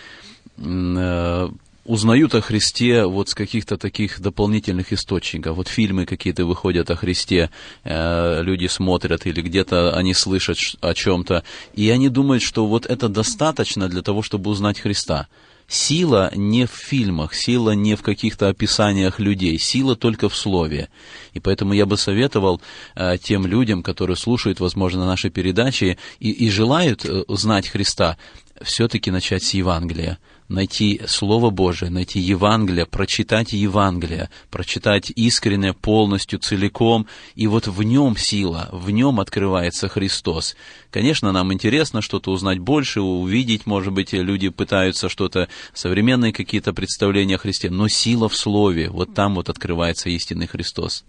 [0.56, 1.48] э,
[1.84, 5.56] узнают о Христе вот с каких-то таких дополнительных источников.
[5.56, 7.50] Вот фильмы какие-то выходят о Христе,
[7.84, 11.42] э, люди смотрят или где-то они слышат о чем-то,
[11.74, 15.28] и они думают, что вот это достаточно для того, чтобы узнать Христа.
[15.68, 20.88] Сила не в фильмах, сила не в каких-то описаниях людей, сила только в слове.
[21.32, 22.60] И поэтому я бы советовал
[22.96, 28.16] э, тем людям, которые слушают, возможно, наши передачи и, и желают э, знать Христа,
[28.62, 30.18] все-таки начать с Евангелия
[30.50, 38.16] найти Слово Божие, найти Евангелие, прочитать Евангелие, прочитать искренне, полностью, целиком, и вот в нем
[38.16, 40.56] сила, в нем открывается Христос.
[40.90, 47.36] Конечно, нам интересно что-то узнать больше, увидеть, может быть, люди пытаются что-то, современные какие-то представления
[47.36, 51.04] о Христе, но сила в Слове, вот там вот открывается истинный Христос.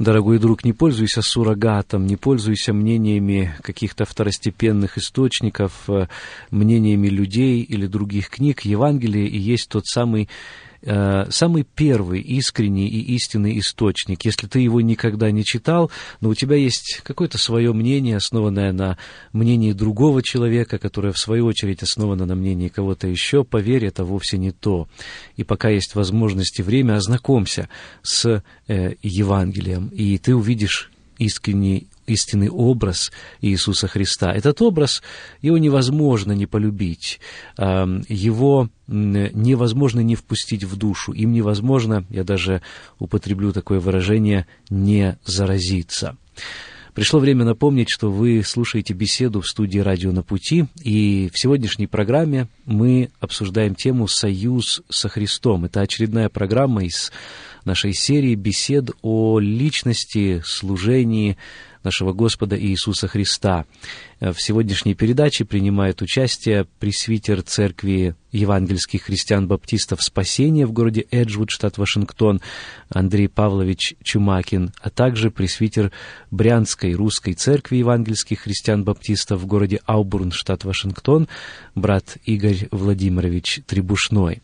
[0.00, 6.06] Дорогой друг, не пользуйся суррогатом, не пользуйся мнениями каких-то второстепенных источников, э,
[6.50, 8.62] мнениями людей или других книг.
[8.62, 10.30] Евангелие и есть тот самый
[10.82, 14.24] самый первый искренний и истинный источник.
[14.24, 15.90] Если ты его никогда не читал,
[16.20, 18.96] но у тебя есть какое-то свое мнение, основанное на
[19.32, 24.38] мнении другого человека, которое в свою очередь основано на мнении кого-то еще, поверь, это вовсе
[24.38, 24.88] не то.
[25.36, 27.68] И пока есть возможность и время, ознакомься
[28.02, 34.32] с э, Евангелием, и ты увидишь искренний истинный образ Иисуса Христа.
[34.32, 35.02] Этот образ,
[35.40, 37.20] его невозможно не полюбить,
[37.58, 42.62] его невозможно не впустить в душу, им невозможно, я даже
[42.98, 46.16] употреблю такое выражение, не заразиться.
[46.94, 51.86] Пришло время напомнить, что вы слушаете беседу в студии «Радио на пути», и в сегодняшней
[51.86, 55.66] программе мы обсуждаем тему «Союз со Христом».
[55.66, 57.12] Это очередная программа из
[57.64, 61.36] нашей серии бесед о личности, служении,
[61.82, 63.64] нашего Господа Иисуса Христа.
[64.20, 72.40] В сегодняшней передаче принимает участие пресвитер Церкви евангельских христиан-баптистов Спасения в городе Эджвуд, штат Вашингтон,
[72.88, 75.90] Андрей Павлович Чумакин, а также пресвитер
[76.30, 81.28] Брянской русской церкви евангельских христиан-баптистов в городе Аубурн, штат Вашингтон,
[81.74, 84.42] брат Игорь Владимирович Требушной.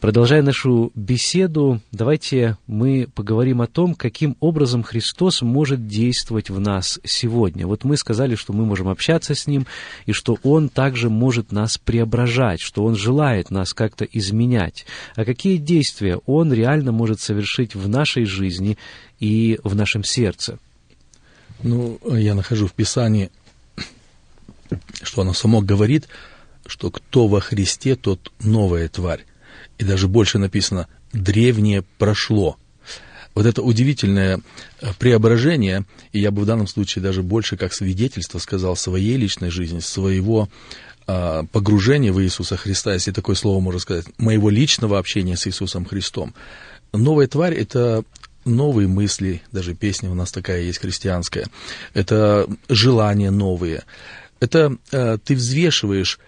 [0.00, 7.00] Продолжая нашу беседу, давайте мы поговорим о том, каким образом Христос может действовать в нас
[7.02, 7.66] сегодня.
[7.66, 9.66] Вот мы сказали, что мы можем общаться с Ним,
[10.06, 14.86] и что Он также может нас преображать, что Он желает нас как-то изменять.
[15.16, 18.78] А какие действия Он реально может совершить в нашей жизни
[19.18, 20.60] и в нашем сердце?
[21.64, 23.32] Ну, я нахожу в Писании,
[25.02, 26.06] что оно само говорит,
[26.66, 29.24] что кто во Христе, тот новая тварь
[29.78, 32.56] и даже больше написано «древнее прошло».
[33.34, 34.40] Вот это удивительное
[34.80, 39.50] э, преображение, и я бы в данном случае даже больше как свидетельство сказал своей личной
[39.50, 40.48] жизни, своего
[41.10, 45.86] а, погружения в Иисуса Христа, если такое слово можно сказать, моего личного общения с Иисусом
[45.86, 46.34] Христом.
[46.92, 48.04] Новая тварь– это
[48.44, 51.46] новые мысли, даже песня у нас такая есть христианская,
[51.94, 53.84] это желания новые,
[54.38, 56.18] это э, ты взвешиваешь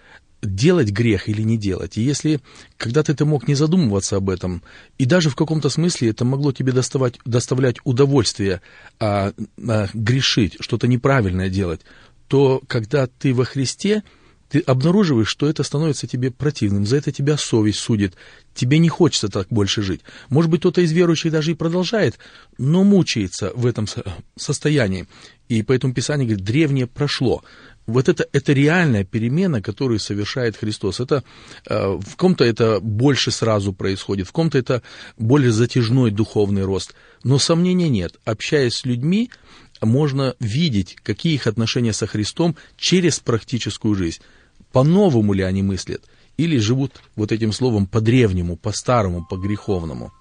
[0.41, 1.97] делать грех или не делать.
[1.97, 2.39] И если
[2.77, 4.63] когда-то ты мог не задумываться об этом,
[4.97, 8.61] и даже в каком-то смысле это могло тебе доставать, доставлять удовольствие
[8.99, 9.33] а,
[9.67, 11.81] а, грешить, что-то неправильное делать,
[12.27, 14.03] то когда ты во Христе,
[14.51, 18.15] ты обнаруживаешь, что это становится тебе противным, за это тебя совесть судит,
[18.53, 20.01] тебе не хочется так больше жить.
[20.27, 22.19] Может быть, кто-то из верующих даже и продолжает,
[22.57, 23.87] но мучается в этом
[24.35, 25.07] состоянии.
[25.47, 27.43] И поэтому Писание говорит, древнее прошло.
[27.87, 30.99] Вот это, это реальная перемена, которую совершает Христос.
[30.99, 31.23] Это,
[31.67, 34.81] э, в ком-то это больше сразу происходит, в ком-то это
[35.17, 36.93] более затяжной духовный рост.
[37.23, 38.15] Но сомнения нет.
[38.23, 39.29] Общаясь с людьми,
[39.81, 44.21] можно видеть, какие их отношения со Христом через практическую жизнь.
[44.71, 46.03] По-новому ли они мыслят?
[46.37, 50.11] Или живут вот этим словом по-древнему, по-старому, по-греховному?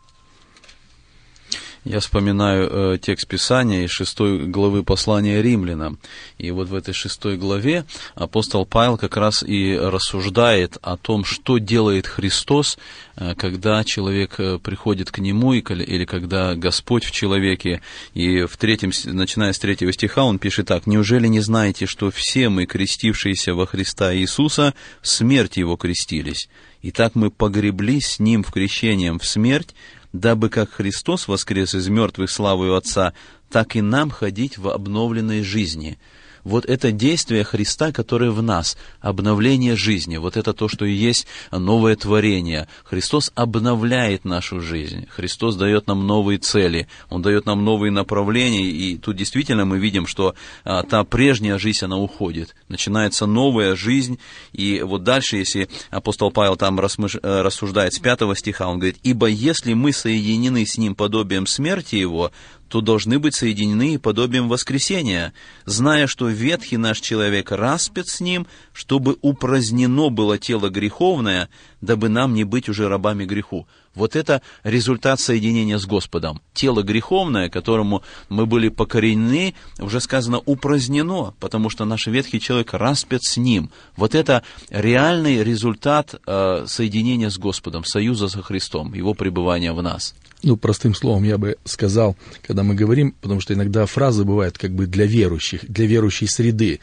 [1.85, 5.99] Я вспоминаю э, текст Писания из шестой главы послания римлянам.
[6.37, 11.57] И вот в этой шестой главе апостол Павел как раз и рассуждает о том, что
[11.57, 12.77] делает Христос,
[13.17, 17.81] э, когда человек э, приходит к Нему, или когда Господь в человеке.
[18.13, 20.87] И в третьем, начиная с третьего стиха он пишет так.
[20.87, 26.51] «Неужели не знаете, что все мы, крестившиеся во Христа Иисуса, смерть Его крестились?
[26.83, 29.75] Итак, мы погребли с Ним в крещением в смерть,
[30.13, 33.15] дабы как Христос воскрес из мертвых славою Отца,
[33.51, 35.99] так и нам ходить в обновленной жизни
[36.45, 41.27] вот это действие Христа, которое в нас, обновление жизни, вот это то, что и есть
[41.51, 42.69] новое творение.
[42.85, 48.97] Христос обновляет нашу жизнь, Христос дает нам новые цели, Он дает нам новые направления, и
[48.97, 50.35] тут действительно мы видим, что
[50.65, 54.19] а, та прежняя жизнь, она уходит, начинается новая жизнь,
[54.53, 57.17] и вот дальше, если апостол Павел там рассмыш...
[57.23, 61.97] Э, рассуждает с пятого стиха, он говорит, «Ибо если мы соединены с Ним подобием смерти
[61.97, 62.33] Его,
[62.71, 69.17] то должны быть соединены подобием воскресения, зная, что ветхий наш человек распят с ним, чтобы
[69.23, 71.49] упразднено было тело греховное,
[71.81, 73.67] дабы нам не быть уже рабами греху.
[73.95, 76.41] Вот это результат соединения с Господом.
[76.55, 83.25] Тело греховное, которому мы были покоренены, уже сказано, упразднено, потому что наш ветхий человек распят
[83.25, 83.71] с ним.
[83.97, 90.15] Вот это реальный результат э, соединения с Господом, союза со Христом, его пребывания в нас
[90.43, 94.73] ну, простым словом я бы сказал, когда мы говорим, потому что иногда фразы бывают как
[94.73, 96.81] бы для верующих, для верующей среды,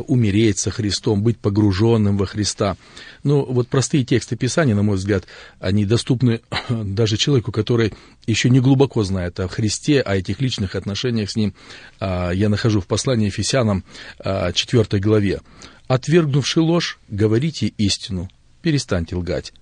[0.00, 2.76] умереть со Христом, быть погруженным во Христа.
[3.22, 5.24] Ну, вот простые тексты Писания, на мой взгляд,
[5.60, 7.92] они доступны даже человеку, который
[8.26, 11.54] еще не глубоко знает о Христе, о этих личных отношениях с Ним.
[12.00, 13.84] А, я нахожу в послании Ефесянам
[14.22, 15.40] 4 а, главе.
[15.86, 18.30] «Отвергнувши ложь, говорите истину,
[18.62, 19.52] перестаньте лгать.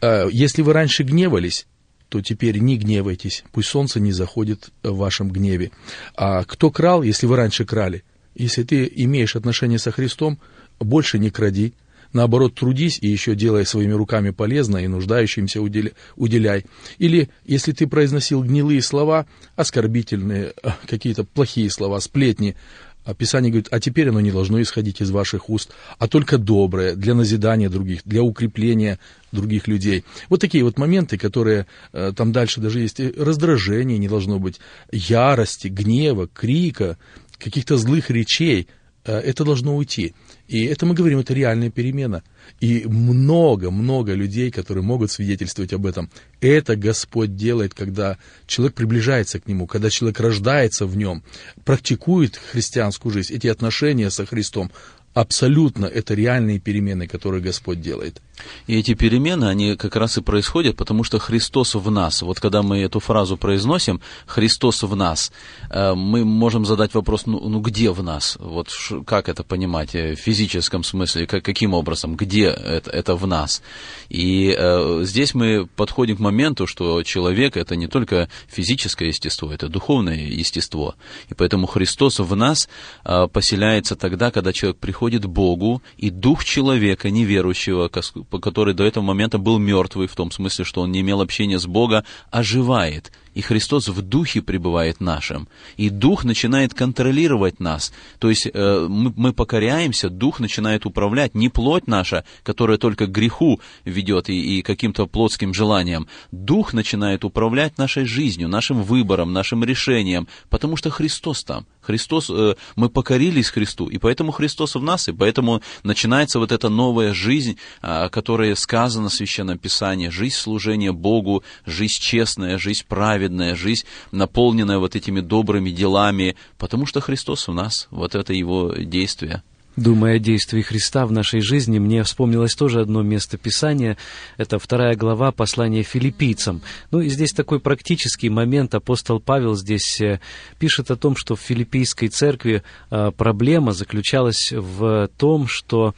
[0.00, 1.66] А, если вы раньше гневались,
[2.08, 5.70] то теперь не гневайтесь, пусть солнце не заходит в вашем гневе.
[6.16, 8.02] А кто крал, если вы раньше крали?
[8.38, 10.38] Если ты имеешь отношение со Христом,
[10.78, 11.74] больше не кради,
[12.12, 16.64] наоборот, трудись и еще делай своими руками полезно и нуждающимся уделяй.
[16.98, 19.26] Или, если ты произносил гнилые слова,
[19.56, 20.54] оскорбительные,
[20.86, 22.56] какие-то плохие слова, сплетни,
[23.04, 26.94] а Писание говорит, а теперь оно не должно исходить из ваших уст, а только доброе,
[26.94, 28.98] для назидания других, для укрепления
[29.32, 30.04] других людей.
[30.28, 34.60] Вот такие вот моменты, которые э, там дальше даже есть раздражение, не должно быть
[34.92, 36.98] ярости, гнева, крика,
[37.38, 38.68] каких-то злых речей.
[39.04, 40.14] Э, это должно уйти.
[40.48, 42.22] И это мы говорим, это реальная перемена.
[42.60, 46.10] И много-много людей, которые могут свидетельствовать об этом.
[46.40, 51.22] Это Господь делает, когда человек приближается к Нему, когда человек рождается в Нем,
[51.64, 54.70] практикует христианскую жизнь, эти отношения со Христом.
[55.14, 58.20] Абсолютно это реальные перемены, которые Господь делает.
[58.66, 62.22] И эти перемены, они как раз и происходят, потому что Христос в нас.
[62.22, 65.32] Вот когда мы эту фразу произносим, Христос в нас,
[65.70, 68.36] э, мы можем задать вопрос, ну, ну где в нас?
[68.40, 68.68] Вот
[69.06, 73.62] как это понимать э, в физическом смысле, как, каким образом, где это, это в нас?
[74.08, 79.68] И э, здесь мы подходим к моменту, что человек это не только физическое естество, это
[79.68, 80.94] духовное естество.
[81.28, 82.68] И поэтому Христос в нас
[83.04, 87.88] э, поселяется тогда, когда человек приходит к Богу, и дух человека, неверующего,
[88.30, 91.66] который до этого момента был мертвый, в том смысле, что он не имел общения с
[91.66, 97.92] Богом, оживает и Христос в духе пребывает нашим, и дух начинает контролировать нас.
[98.18, 103.60] То есть э, мы, мы покоряемся, дух начинает управлять, не плоть наша, которая только греху
[103.84, 106.08] ведет и, и каким-то плотским желаниям.
[106.32, 111.64] Дух начинает управлять нашей жизнью, нашим выбором, нашим решением, потому что Христос там.
[111.80, 116.68] Христос, э, мы покорились Христу, и поэтому Христос в нас, и поэтому начинается вот эта
[116.68, 123.27] новая жизнь, о которой сказано в Священном Писании, жизнь служения Богу, жизнь честная, жизнь праведная,
[123.28, 128.72] праведная жизнь, наполненная вот этими добрыми делами, потому что Христос у нас, вот это его
[128.74, 129.42] действие.
[129.76, 133.96] Думая о действии Христа в нашей жизни, мне вспомнилось тоже одно место Писания.
[134.36, 136.62] Это вторая глава послания филиппийцам.
[136.90, 138.74] Ну и здесь такой практический момент.
[138.74, 140.18] Апостол Павел здесь э,
[140.58, 145.94] пишет о том, что в филиппийской церкви э, проблема заключалась в том, что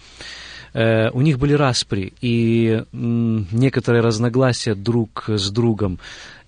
[0.74, 5.98] э, у них были распри и некоторые разногласия друг с другом.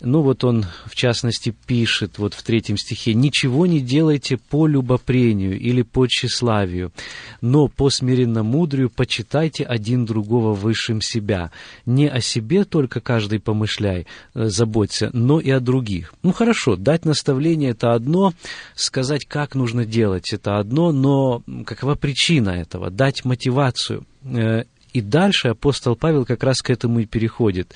[0.05, 5.59] Ну вот он, в частности, пишет вот в третьем стихе, «Ничего не делайте по любопрению
[5.59, 6.92] или по тщеславию,
[7.40, 11.53] но по смиренно-мудрию почитайте один другого высшим себя.
[11.86, 16.14] Не о себе только каждый помышляй, э, заботься, но и о других».
[16.24, 18.34] Ну хорошо, дать наставление– это одно,
[18.74, 22.90] сказать, как нужно делать– это одно, но какова причина этого?
[22.90, 27.74] Дать мотивацию э, и дальше апостол Павел как раз к этому и переходит.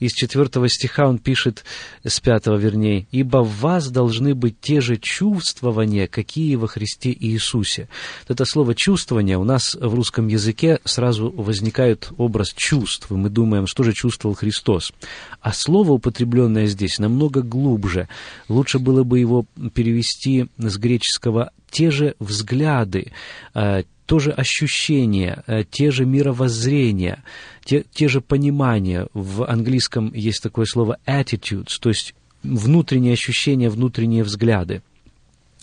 [0.00, 1.64] Из четвертого стиха он пишет,
[2.04, 7.88] с пятого вернее, «Ибо в вас должны быть те же чувствования, какие во Христе Иисусе».
[8.28, 13.66] Это слово «чувствование» у нас в русском языке сразу возникает образ чувств, и мы думаем,
[13.66, 14.92] что же чувствовал Христос.
[15.40, 18.08] А слово, употребленное здесь, намного глубже.
[18.48, 23.12] Лучше было бы его перевести с греческого «те же взгляды»,
[23.54, 27.22] э, то же ощущение, э, те же мировоззрения,
[27.64, 29.08] те, те же понимания.
[29.12, 34.82] В английском есть такое слово attitudes, то есть внутренние ощущения, внутренние взгляды.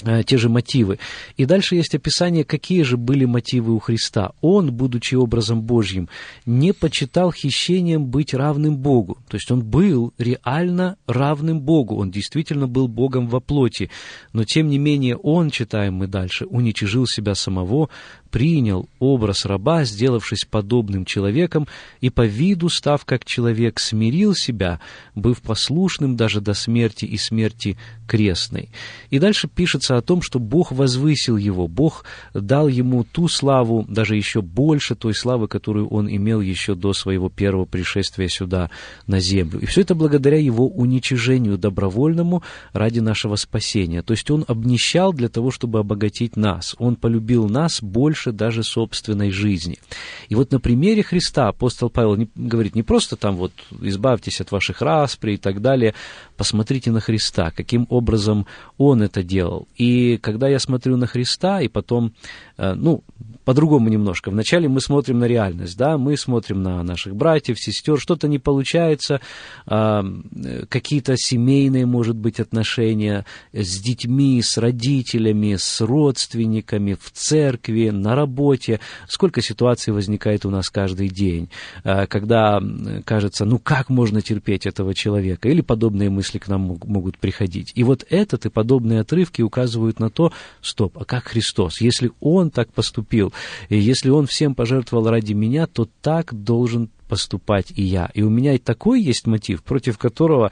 [0.05, 0.99] Э, те же мотивы.
[1.37, 4.31] И дальше есть описание, какие же были мотивы у Христа.
[4.41, 6.09] Он, будучи образом Божьим,
[6.45, 9.17] не почитал хищением быть равным Богу.
[9.29, 13.89] То есть он был реально равным Богу, он действительно был Богом во плоти.
[14.33, 17.89] Но тем не менее он, читаем мы дальше, уничижил себя самого,
[18.33, 21.67] принял образ раба, сделавшись подобным человеком,
[22.01, 24.79] и по виду, став как человек, смирил себя,
[25.13, 27.77] быв послушным даже до смерти и смерти
[28.07, 28.69] крестной.
[29.11, 34.15] И дальше пишется о том, что Бог возвысил его, Бог дал ему ту славу, даже
[34.15, 38.71] еще больше той славы, которую он имел еще до своего первого пришествия сюда,
[39.05, 39.59] на землю.
[39.59, 44.01] И все это благодаря его уничижению добровольному ради нашего спасения.
[44.01, 46.75] То есть он обнищал для того, чтобы обогатить нас.
[46.79, 49.77] Он полюбил нас больше, больше даже собственной жизни.
[50.29, 53.51] И вот на примере Христа апостол Павел не, говорит не просто там вот
[53.81, 55.93] избавьтесь от ваших распри и так далее,
[56.37, 58.45] посмотрите на Христа, каким образом
[58.77, 59.67] Он это делал.
[59.77, 62.13] И когда я смотрю на Христа, и потом,
[62.57, 63.03] э, ну,
[63.45, 64.29] по-другому немножко.
[64.29, 69.21] Вначале мы смотрим на реальность, да, мы смотрим на наших братьев, сестер, что-то не получается,
[69.65, 70.05] а,
[70.69, 78.79] какие-то семейные, может быть, отношения с детьми, с родителями, с родственниками, в церкви, на работе.
[79.07, 81.49] Сколько ситуаций возникает у нас каждый день,
[81.83, 82.61] а, когда
[83.05, 87.71] кажется, ну как можно терпеть этого человека, или подобные мысли к нам могут приходить.
[87.75, 90.31] И вот этот и подобные отрывки указывают на то,
[90.61, 91.81] стоп, а как Христос?
[91.81, 93.32] Если Он так поступил,
[93.69, 98.09] и если Он всем пожертвовал ради меня, то так должен поступать и я.
[98.15, 100.51] И у меня и такой есть мотив, против которого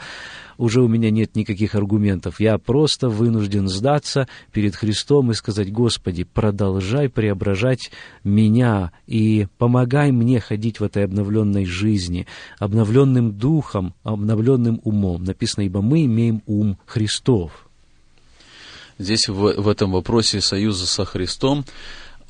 [0.60, 2.40] уже у меня нет никаких аргументов.
[2.40, 7.90] Я просто вынужден сдаться перед Христом и сказать, Господи, продолжай преображать
[8.24, 12.28] меня и помогай мне ходить в этой обновленной жизни,
[12.60, 15.24] обновленным духом, обновленным умом.
[15.24, 17.68] Написано, ибо мы имеем ум Христов.
[19.00, 21.66] Здесь в, в этом вопросе союза со Христом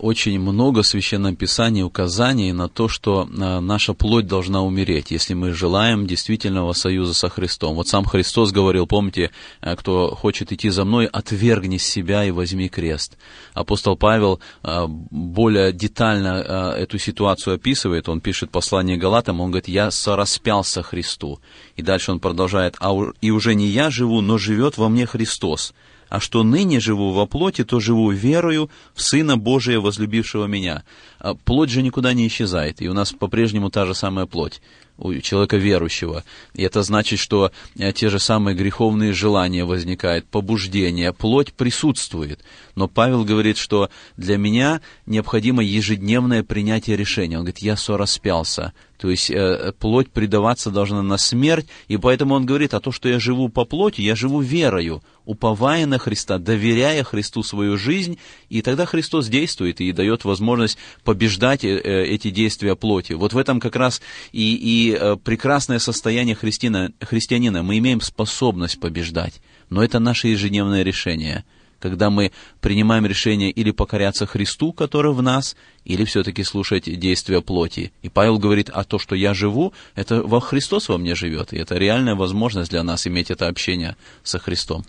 [0.02, 5.36] очень много в Священном Писании указаний на то, что а, наша плоть должна умереть, если
[5.36, 7.76] мы желаем действительного союза со Христом.
[7.76, 9.30] Вот сам Христос говорил, помните,
[9.62, 13.18] а, кто хочет идти за мной, отвергни себя и возьми крест.
[13.54, 16.41] Апостол Павел а, более детально
[16.78, 21.39] эту ситуацию описывает, он пишет послание Галатам, он говорит, я сораспялся Христу.
[21.76, 22.78] И дальше он продолжает,
[23.22, 25.74] и уже не я живу, но живет во мне Христос
[26.12, 30.84] а что ныне живу во плоти, то живу верою в Сына Божия, возлюбившего меня.
[31.20, 34.62] А плоть же никуда не исчезает, и у нас по-прежнему та же самая плоть
[34.97, 36.24] у человека верующего.
[36.53, 42.43] И это значит, что э, те же самые греховные желания возникают, побуждения, плоть присутствует.
[42.76, 47.38] Но Павел говорит, что для меня необходимо ежедневное принятие решения.
[47.38, 48.74] Он говорит, я сораспялся.
[49.02, 53.10] То есть э, плоть предаваться должна на смерть, и поэтому он говорит, а то, что
[53.10, 58.62] я живу по плоти, я живу верою, уповая на Христа, доверяя Христу свою жизнь, и
[58.62, 63.14] тогда Христос действует и дает возможность побеждать э, э, эти действия плоти.
[63.14, 67.64] Вот в этом как раз и, и прекрасное состояние христианина, христианина.
[67.64, 69.41] Мы имеем способность побеждать,
[69.72, 71.43] но это наше ежедневное решение–
[71.82, 77.92] когда мы принимаем решение или покоряться Христу, который в нас, или все-таки слушать действия плоти.
[78.04, 81.58] И Павел говорит, а то, что я живу, это во Христос во мне живет, и
[81.58, 84.86] это реальная возможность для нас иметь это общение со Христом.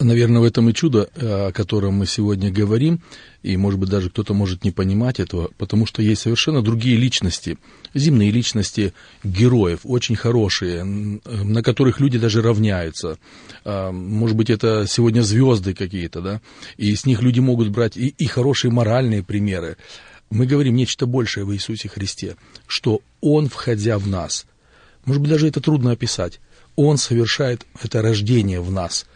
[0.00, 3.00] Наверное, в этом и чудо, о котором мы сегодня говорим,
[3.44, 7.58] и, может быть, даже кто-то может не понимать этого, потому что есть совершенно другие личности,
[7.94, 8.92] земные личности
[9.22, 13.18] героев, очень хорошие, на которых люди даже равняются.
[13.64, 16.40] А, может быть, это сегодня звезды какие-то, да,
[16.76, 19.76] и с них люди могут брать и, и хорошие моральные примеры.
[20.30, 22.36] Мы говорим нечто большее в Иисусе Христе,
[22.66, 24.46] что Он, входя в нас,
[25.04, 26.40] может быть, даже это трудно описать,
[26.76, 29.06] Он совершает это рождение в нас,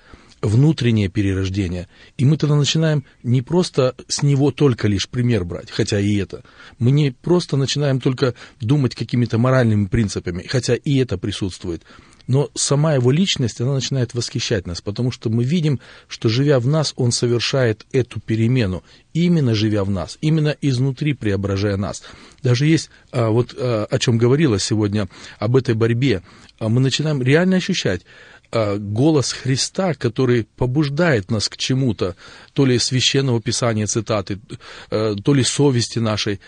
[0.40, 1.88] внутреннее перерождение.
[2.16, 6.44] И мы тогда начинаем не просто с него только лишь пример брать, хотя и это.
[6.78, 11.82] Мы не просто начинаем только думать какими-то моральными принципами, хотя и это присутствует.
[12.28, 16.66] Но сама его личность, она начинает восхищать нас, потому что мы видим, что живя в
[16.66, 22.02] нас, он совершает эту перемену, именно живя в нас, именно изнутри преображая нас.
[22.42, 25.08] Даже есть, а, вот а, о чем говорилось сегодня,
[25.38, 26.22] об этой борьбе,
[26.58, 28.02] а, мы начинаем реально ощущать,
[28.50, 32.16] голос Христа, который побуждает нас к чему-то,
[32.54, 34.40] то ли священного писания, цитаты,
[34.88, 36.40] то ли совести нашей.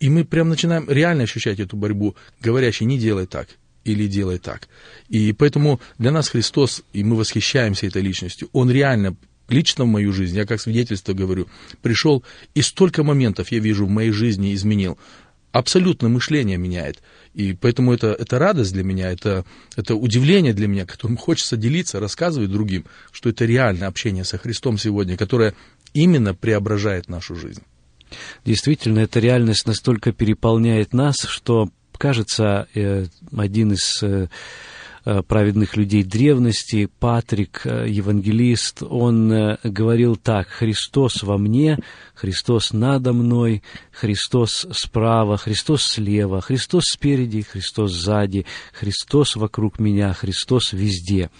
[0.00, 3.46] И мы прям начинаем реально ощущать эту борьбу, говорящий, не делай так,
[3.84, 4.68] или делай так.
[5.08, 9.16] И поэтому для нас Христос, и мы восхищаемся этой личностью, Он реально
[9.48, 11.48] лично в мою жизнь, я как свидетельство говорю,
[11.82, 12.24] пришел,
[12.54, 14.98] и столько моментов я вижу в моей жизни изменил.
[15.52, 17.00] Абсолютно мышление меняет.
[17.32, 19.44] И поэтому это, это радость для меня, это,
[19.76, 24.78] это удивление для меня, которым хочется делиться, рассказывать другим, что это реальное общение со Христом
[24.78, 25.54] сегодня, которое
[25.92, 27.62] именно преображает нашу жизнь.
[28.44, 31.68] Действительно, эта реальность настолько переполняет нас, что
[31.98, 34.28] кажется, э, один из э,
[35.04, 41.78] э, праведных людей древности, Патрик, евангелист, он говорил так, «Христос во мне,
[42.14, 50.72] Христос надо мной, Христос справа, Христос слева, Христос спереди, Христос сзади, Христос вокруг меня, Христос
[50.72, 51.30] везде».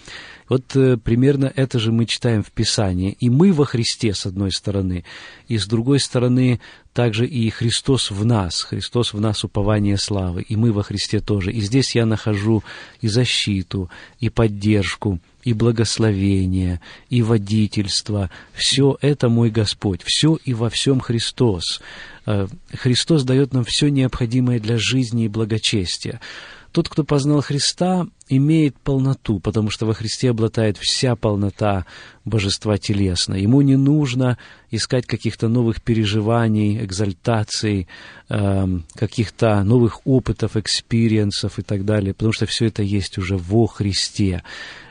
[0.47, 3.17] Вот э, примерно это же мы читаем в Писании.
[3.19, 5.03] И мы во Христе, с одной стороны,
[5.47, 6.59] и с другой стороны,
[6.93, 11.51] также и Христос в нас, Христос в нас упование славы, и мы во Христе тоже.
[11.51, 12.63] И здесь я нахожу
[13.01, 13.89] и защиту,
[14.19, 16.79] и поддержку, и благословение,
[17.09, 18.29] и водительство.
[18.53, 21.81] Все это мой Господь, все и во всем Христос.
[22.25, 26.21] Э, Христос дает нам все необходимое для жизни и благочестия.
[26.75, 31.85] Тот, кто познал Христа, имеет полноту, потому что во Христе обладает вся полнота
[32.25, 33.35] божества телесно.
[33.35, 34.37] Ему не нужно
[34.71, 37.87] искать каких-то новых переживаний, экзальтаций,
[38.27, 43.67] э, каких-то новых опытов, экспириенсов и так далее, потому что все это есть уже во
[43.67, 44.43] Христе.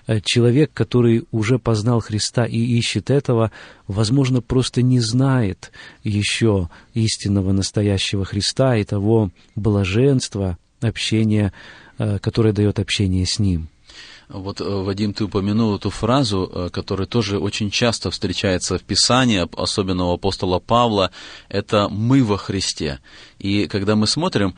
[0.06, 3.50] Э, человек, который уже познал Христа и ищет этого,
[3.88, 5.70] возможно, просто не знает
[6.02, 11.52] еще истинного настоящего Христа и того блаженства, общения,
[11.98, 13.68] э, которое дает общение с Ним.
[14.28, 19.46] Вот, э, Вадим, ты упомянул эту фразу, э, которая тоже очень часто встречается в Писании,
[19.56, 21.10] особенно у апостола Павла,
[21.48, 23.00] это «мы во Христе».
[23.38, 24.54] И когда мы смотрим,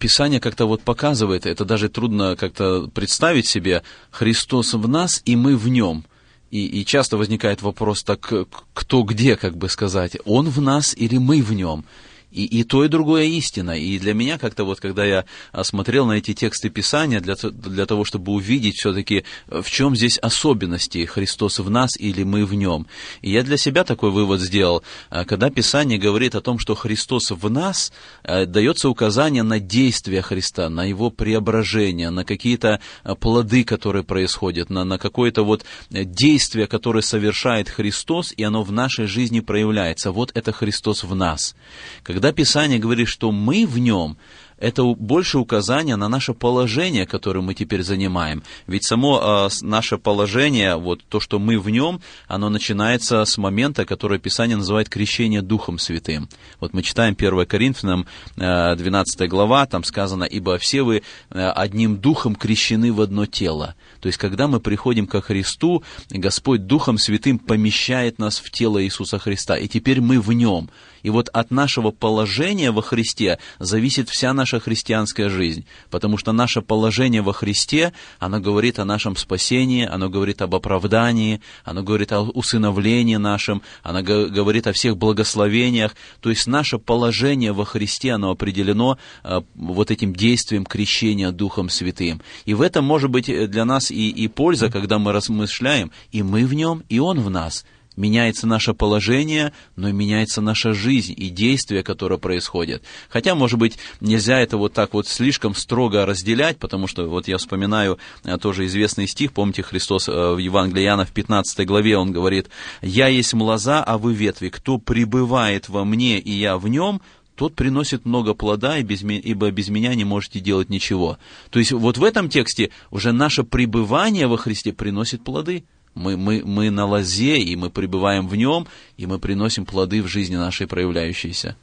[0.00, 5.56] Писание как-то вот показывает, это даже трудно как-то представить себе, Христос в нас, и мы
[5.56, 6.04] в нем.
[6.50, 8.32] И, и часто возникает вопрос, так
[8.74, 11.84] кто где, как бы сказать, Он в нас или мы в нем?
[12.30, 13.78] И, и то, и другое истина.
[13.78, 15.24] И для меня как-то вот, когда я
[15.62, 21.04] смотрел на эти тексты Писания, для, для того, чтобы увидеть все-таки, в чем здесь особенности
[21.04, 22.86] Христос в нас или мы в нем.
[23.22, 24.82] И я для себя такой вывод сделал.
[25.08, 30.22] А, когда Писание говорит о том, что Христос в нас, а, дается указание на действия
[30.22, 36.66] Христа, на Его преображение, на какие-то а, плоды, которые происходят, на, на какое-то вот действие,
[36.66, 40.12] которое совершает Христос, и оно в нашей жизни проявляется.
[40.12, 41.54] Вот это Христос в нас.
[42.02, 44.18] Когда когда Писание говорит, что мы в нем,
[44.60, 48.42] это больше указание на наше положение, которое мы теперь занимаем.
[48.66, 53.84] Ведь само э, наше положение, вот то, что мы в нем, оно начинается с момента,
[53.86, 56.28] который Писание называет крещение Духом Святым.
[56.60, 58.06] Вот мы читаем 1 Коринфянам
[58.36, 63.74] э, 12 глава, там сказано, «Ибо все вы э, одним Духом крещены в одно тело».
[64.00, 69.18] То есть, когда мы приходим ко Христу, Господь Духом Святым помещает нас в тело Иисуса
[69.18, 70.70] Христа, и теперь мы в нем.
[71.02, 76.62] И вот от нашего положения во Христе зависит вся наша христианская жизнь, потому что наше
[76.62, 82.22] положение во Христе, оно говорит о нашем спасении, оно говорит об оправдании, оно говорит о
[82.22, 85.94] усыновлении нашем, оно говорит о всех благословениях.
[86.20, 92.20] То есть наше положение во Христе, оно определено э, вот этим действием крещения Духом Святым.
[92.46, 96.46] И в этом может быть для нас и, и польза, когда мы размышляем, и мы
[96.46, 97.64] в нем, и Он в нас–
[98.00, 102.82] меняется наше положение, но и меняется наша жизнь и действия, которые происходят.
[103.08, 107.38] Хотя, может быть, нельзя это вот так вот слишком строго разделять, потому что вот я
[107.38, 112.10] вспоминаю э, тоже известный стих, помните, Христос э, в Евангелии Иоанна в 15 главе, он
[112.10, 112.48] говорит,
[112.80, 117.02] «Я есть лоза, а вы ветви, кто пребывает во мне, и я в нем,
[117.36, 121.18] тот приносит много плода, ибо без меня не можете делать ничего».
[121.50, 125.64] То есть вот в этом тексте уже наше пребывание во Христе приносит плоды–
[126.00, 130.08] мы, мы, мы на лозе, и мы пребываем в нем, и мы приносим плоды в
[130.08, 131.56] жизни нашей проявляющиеся.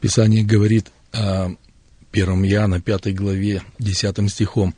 [0.00, 1.50] Писание говорит о
[2.12, 4.74] 1 Иоанна 5 главе 10 стихом,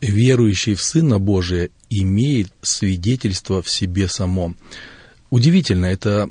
[0.00, 4.56] верующий в Сына Божия имеет свидетельство в себе самом.
[5.30, 6.28] Удивительно, это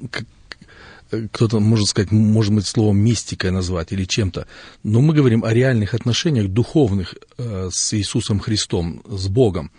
[1.31, 4.47] кто-то может сказать, может быть, словом мистикой назвать или чем-то,
[4.83, 9.71] но мы говорим о реальных отношениях духовных э, с Иисусом Христом, с Богом.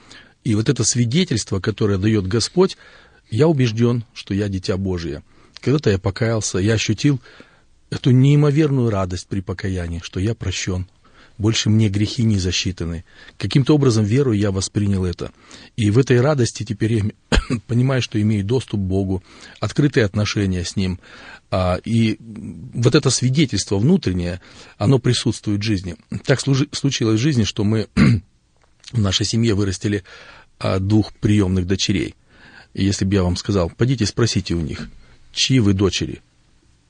[0.45, 2.77] И вот это свидетельство, которое дает Господь,
[3.31, 5.23] я убежден, что я дитя Божие.
[5.61, 7.21] Когда-то я покаялся, я ощутил
[7.91, 10.87] эту неимоверную радость при покаянии, что я прощен,
[11.39, 13.05] больше мне грехи не засчитаны.
[13.39, 15.33] Каким-то образом верою я воспринял это.
[15.77, 19.23] И в этой радости теперь я понимаю, что имею доступ к Богу,
[19.61, 21.01] открытые отношения с Ним.
[21.51, 22.19] А, и
[22.75, 24.41] вот это свидетельство внутреннее,
[24.77, 25.97] оно присутствует в жизни.
[26.25, 27.89] Так случилось в жизни, что мы
[28.93, 30.05] в нашей семье вырастили
[30.59, 32.15] а, двух приемных дочерей.
[32.75, 34.89] И если бы я вам сказал, пойдите спросите у них,
[35.33, 36.23] чьи вы дочери,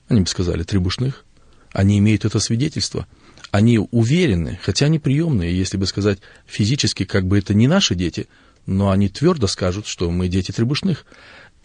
[0.07, 1.25] они бы сказали, требушных.
[1.71, 3.07] Они имеют это свидетельство–
[3.55, 8.27] они уверены, хотя они приемные, если бы сказать физически, как бы это не наши дети,
[8.65, 11.05] но они твердо скажут, что мы дети требушных.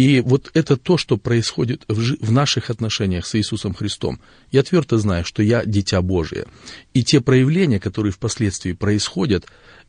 [0.00, 4.18] И вот это то, что происходит в, в наших отношениях с Иисусом Христом.
[4.50, 6.46] Я твердо знаю, что я дитя Божие.
[6.94, 9.44] И те проявления, которые впоследствии происходят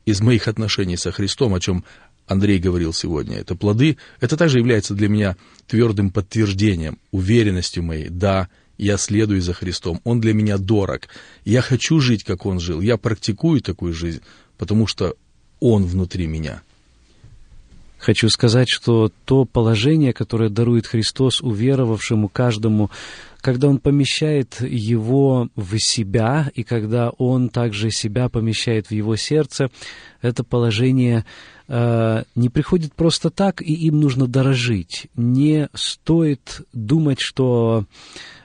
[0.05, 1.85] из моих отношений со Христом, о чем
[2.27, 8.49] Андрей говорил сегодня, это плоды, это также является для меня твердым подтверждением, уверенностью моей, да,
[8.77, 11.07] я следую за Христом, Он для меня дорог,
[11.45, 14.19] я хочу жить, как Он жил, я практикую такую жизнь,
[14.57, 15.15] потому что
[15.61, 16.63] Он внутри меня.
[18.01, 22.89] Хочу сказать, что то положение, которое дарует Христос уверовавшему каждому,
[23.41, 29.69] когда Он помещает его в себя, и когда Он также себя помещает в его сердце,
[30.23, 31.25] это положение
[31.67, 35.05] э, не приходит просто так, и им нужно дорожить.
[35.15, 37.85] Не стоит думать, что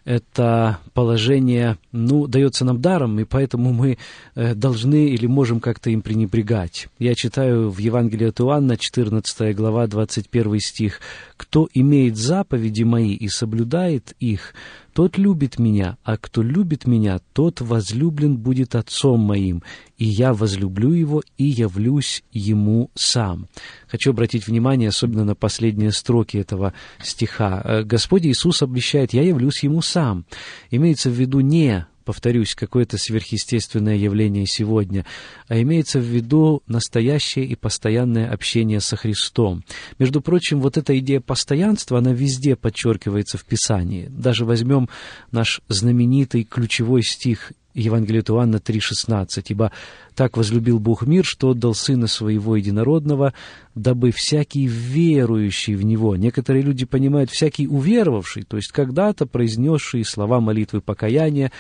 [0.07, 3.99] это положение, ну, дается нам даром, и поэтому мы
[4.37, 6.87] э, должны или можем как-то им пренебрегать.
[7.01, 11.01] Я читаю в Евангелии от Иоанна, 14 глава, 21 стих.
[11.37, 14.55] «Кто имеет заповеди мои и соблюдает их,
[14.97, 19.63] тот любит меня, а кто любит меня, тот возлюблен будет Отцом моим,
[19.99, 23.47] и я возлюблю его и явлюсь ему сам».
[23.89, 27.61] Хочу обратить внимание особенно на последние строки этого стиха.
[27.63, 30.25] Э, Господь Иисус обещает «Я явлюсь ему сам».
[30.71, 35.05] Имеется в виду не повторюсь, какое-то сверхъестественное явление сегодня,
[35.49, 39.65] а имеется в виду настоящее и постоянное общение со Христом.
[39.99, 44.07] Между прочим, вот эта идея постоянства, она везде подчеркивается в Писании.
[44.09, 44.89] Даже возьмем
[45.33, 49.45] наш знаменитый ключевой стих Евангелие от Иоанна 3,16.
[49.49, 49.71] «Ибо
[50.15, 53.35] так возлюбил Бог мир, что отдал Сына Своего Единородного,
[53.75, 56.17] дабы всякий верующий в Него».
[56.17, 61.53] Некоторые люди понимают «всякий уверовавший», то есть когда-то произнесший слова молитвы покаяния,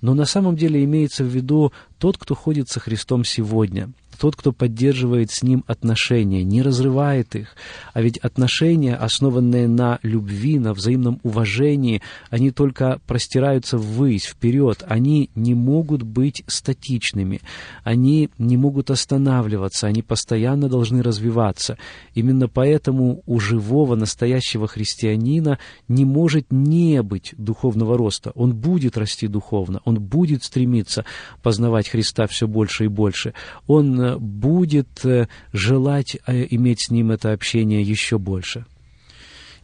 [0.00, 4.52] но на самом деле имеется в виду тот, кто ходит со Христом сегодня– тот, кто
[4.52, 7.56] поддерживает с ним отношения, не разрывает их.
[7.92, 14.82] А ведь отношения, основанные на любви, на взаимном уважении, они только простираются ввысь, вперед.
[14.86, 17.40] Они не могут быть статичными,
[17.82, 21.78] они не могут останавливаться, они постоянно должны развиваться.
[22.14, 25.58] Именно поэтому у живого, настоящего христианина
[25.88, 28.32] не может не быть духовного роста.
[28.34, 31.04] Он будет расти духовно, он будет стремиться
[31.42, 33.34] познавать Христа все больше и больше.
[33.66, 38.64] Он будет э, желать э, иметь с ним это общение еще больше.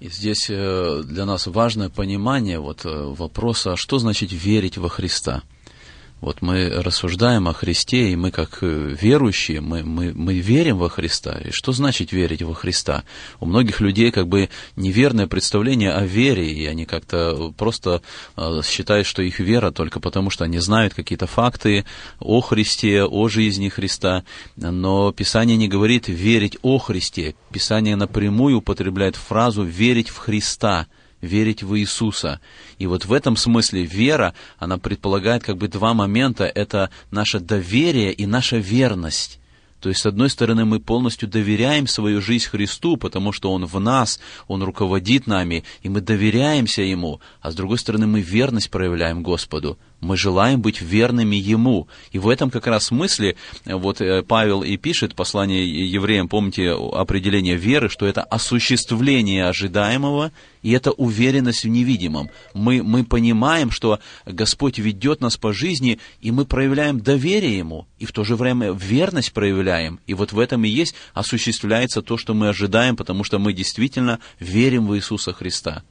[0.00, 5.42] И здесь э, для нас важное понимание вот вопроса, что значит верить во Христа–
[6.20, 8.66] вот мы рассуждаем о Христе, и мы как э,
[9.00, 11.38] верующие, мы, мы, мы верим во Христа.
[11.44, 13.04] И что значит верить во Христа?
[13.40, 18.02] У многих людей как бы неверное представление о вере, и они как-то просто
[18.36, 21.86] э, считают, что их вера только потому, что они знают какие-то факты
[22.18, 24.24] о Христе, о жизни Христа.
[24.56, 27.34] Но Писание не говорит верить о Христе.
[27.50, 30.86] Писание напрямую употребляет фразу верить в Христа–
[31.20, 32.40] верить в Иисуса.
[32.78, 36.44] И вот в этом смысле вера, она предполагает как бы два момента.
[36.44, 39.40] Это наше доверие и наша верность.
[39.80, 43.80] То есть, с одной стороны, мы полностью доверяем свою жизнь Христу, потому что Он в
[43.80, 49.22] нас, Он руководит нами, и мы доверяемся Ему, а с другой стороны, мы верность проявляем
[49.22, 49.78] Господу.
[50.00, 51.88] Мы желаем быть верными Ему.
[52.12, 53.36] И в этом как раз смысле
[53.66, 60.32] вот э, Павел и пишет послание евреям, помните определение веры, что это осуществление ожидаемого,
[60.62, 62.30] и это уверенность в невидимом.
[62.54, 68.06] Мы, мы понимаем, что Господь ведет нас по жизни, и мы проявляем доверие Ему, и
[68.06, 70.00] в то же время верность проявляем.
[70.06, 74.18] И вот в этом и есть осуществляется то, что мы ожидаем, потому что мы действительно
[74.38, 75.82] верим в Иисуса Христа.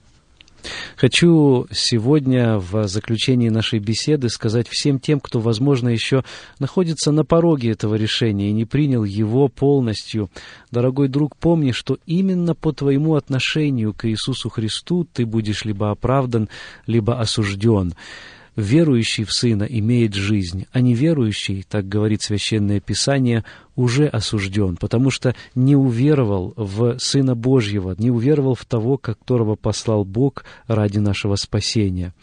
[0.96, 6.24] Хочу сегодня в заключении нашей беседы сказать всем тем, кто, возможно, еще
[6.60, 10.30] находится на пороге этого решения и не принял его полностью.
[10.72, 16.50] Дорогой друг, помни, что именно по твоему отношению к Иисусу Христу ты будешь либо оправдан,
[16.86, 17.94] либо осужден
[18.56, 23.44] верующий в Сына имеет жизнь, а неверующий, так говорит Священное Писание,
[23.76, 30.04] уже осужден, потому что не уверовал в Сына Божьего, не уверовал в того, которого послал
[30.04, 32.14] Бог ради нашего спасения.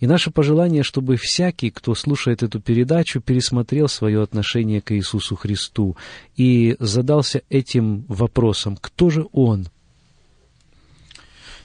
[0.00, 5.96] И наше пожелание, чтобы всякий, кто слушает эту передачу, пересмотрел свое отношение к Иисусу Христу
[6.36, 9.68] и задался этим вопросом, кто же Он–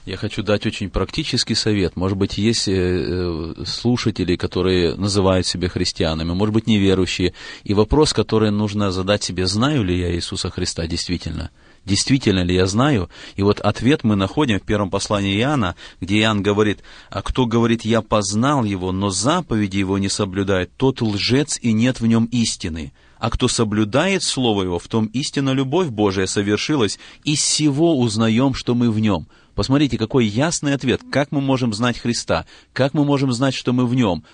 [0.04, 1.96] я хочу дать очень практический совет.
[1.96, 7.34] Может быть, есть э, э, слушатели, которые называют себя христианами, может быть, неверующие.
[7.62, 11.50] И вопрос, который нужно задать себе, знаю ли я Иисуса Христа действительно?
[11.84, 13.10] Действительно ли я знаю?
[13.36, 16.80] И вот ответ мы находим в первом послании Иоанна, где Иоанн говорит,
[17.10, 22.00] а кто говорит, я познал его, но заповеди его не соблюдает, тот лжец и нет
[22.00, 22.92] в нем истины.
[23.22, 28.74] А кто соблюдает Слово Его, в том истинно любовь Божия совершилась, и всего узнаем, что
[28.74, 29.28] мы в Нем.
[29.54, 31.02] Посмотрите, какой ясный ответ.
[31.08, 32.46] Как мы можем знать Христа?
[32.72, 34.24] Как мы можем знать, что мы в Нем?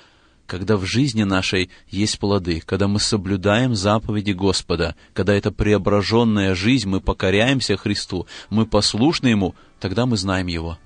[0.47, 6.89] Когда в жизни нашей есть плоды, когда мы соблюдаем заповеди Господа, когда это преображенная жизнь,
[6.89, 10.79] мы покоряемся Христу, мы послушны Ему, тогда мы знаем Его.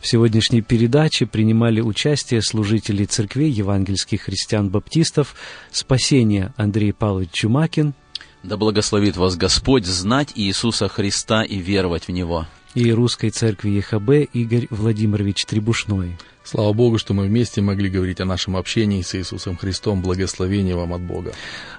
[0.00, 5.34] В сегодняшней передаче принимали участие служители церквей евангельских христиан-баптистов
[5.72, 7.94] «Спасение» Андрей Павлович Чумакин.
[8.42, 12.46] Да благословит вас Господь знать Иисуса Христа и веровать в Него.
[12.78, 16.16] И Русской Церкви ЕХБ Игорь Владимирович Требушной.
[16.44, 20.00] Слава Богу, что мы вместе могли говорить о нашем общении с Иисусом Христом.
[20.00, 21.32] Благословение вам от Бога.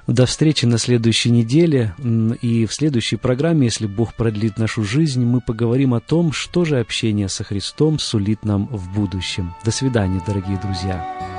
[0.08, 1.96] До встречи на следующей неделе.
[2.42, 6.82] И в следующей программе, если Бог продлит нашу жизнь, мы поговорим о том, что же
[6.82, 9.54] общение со Христом сулит нам в будущем.
[9.64, 11.39] До свидания, дорогие друзья.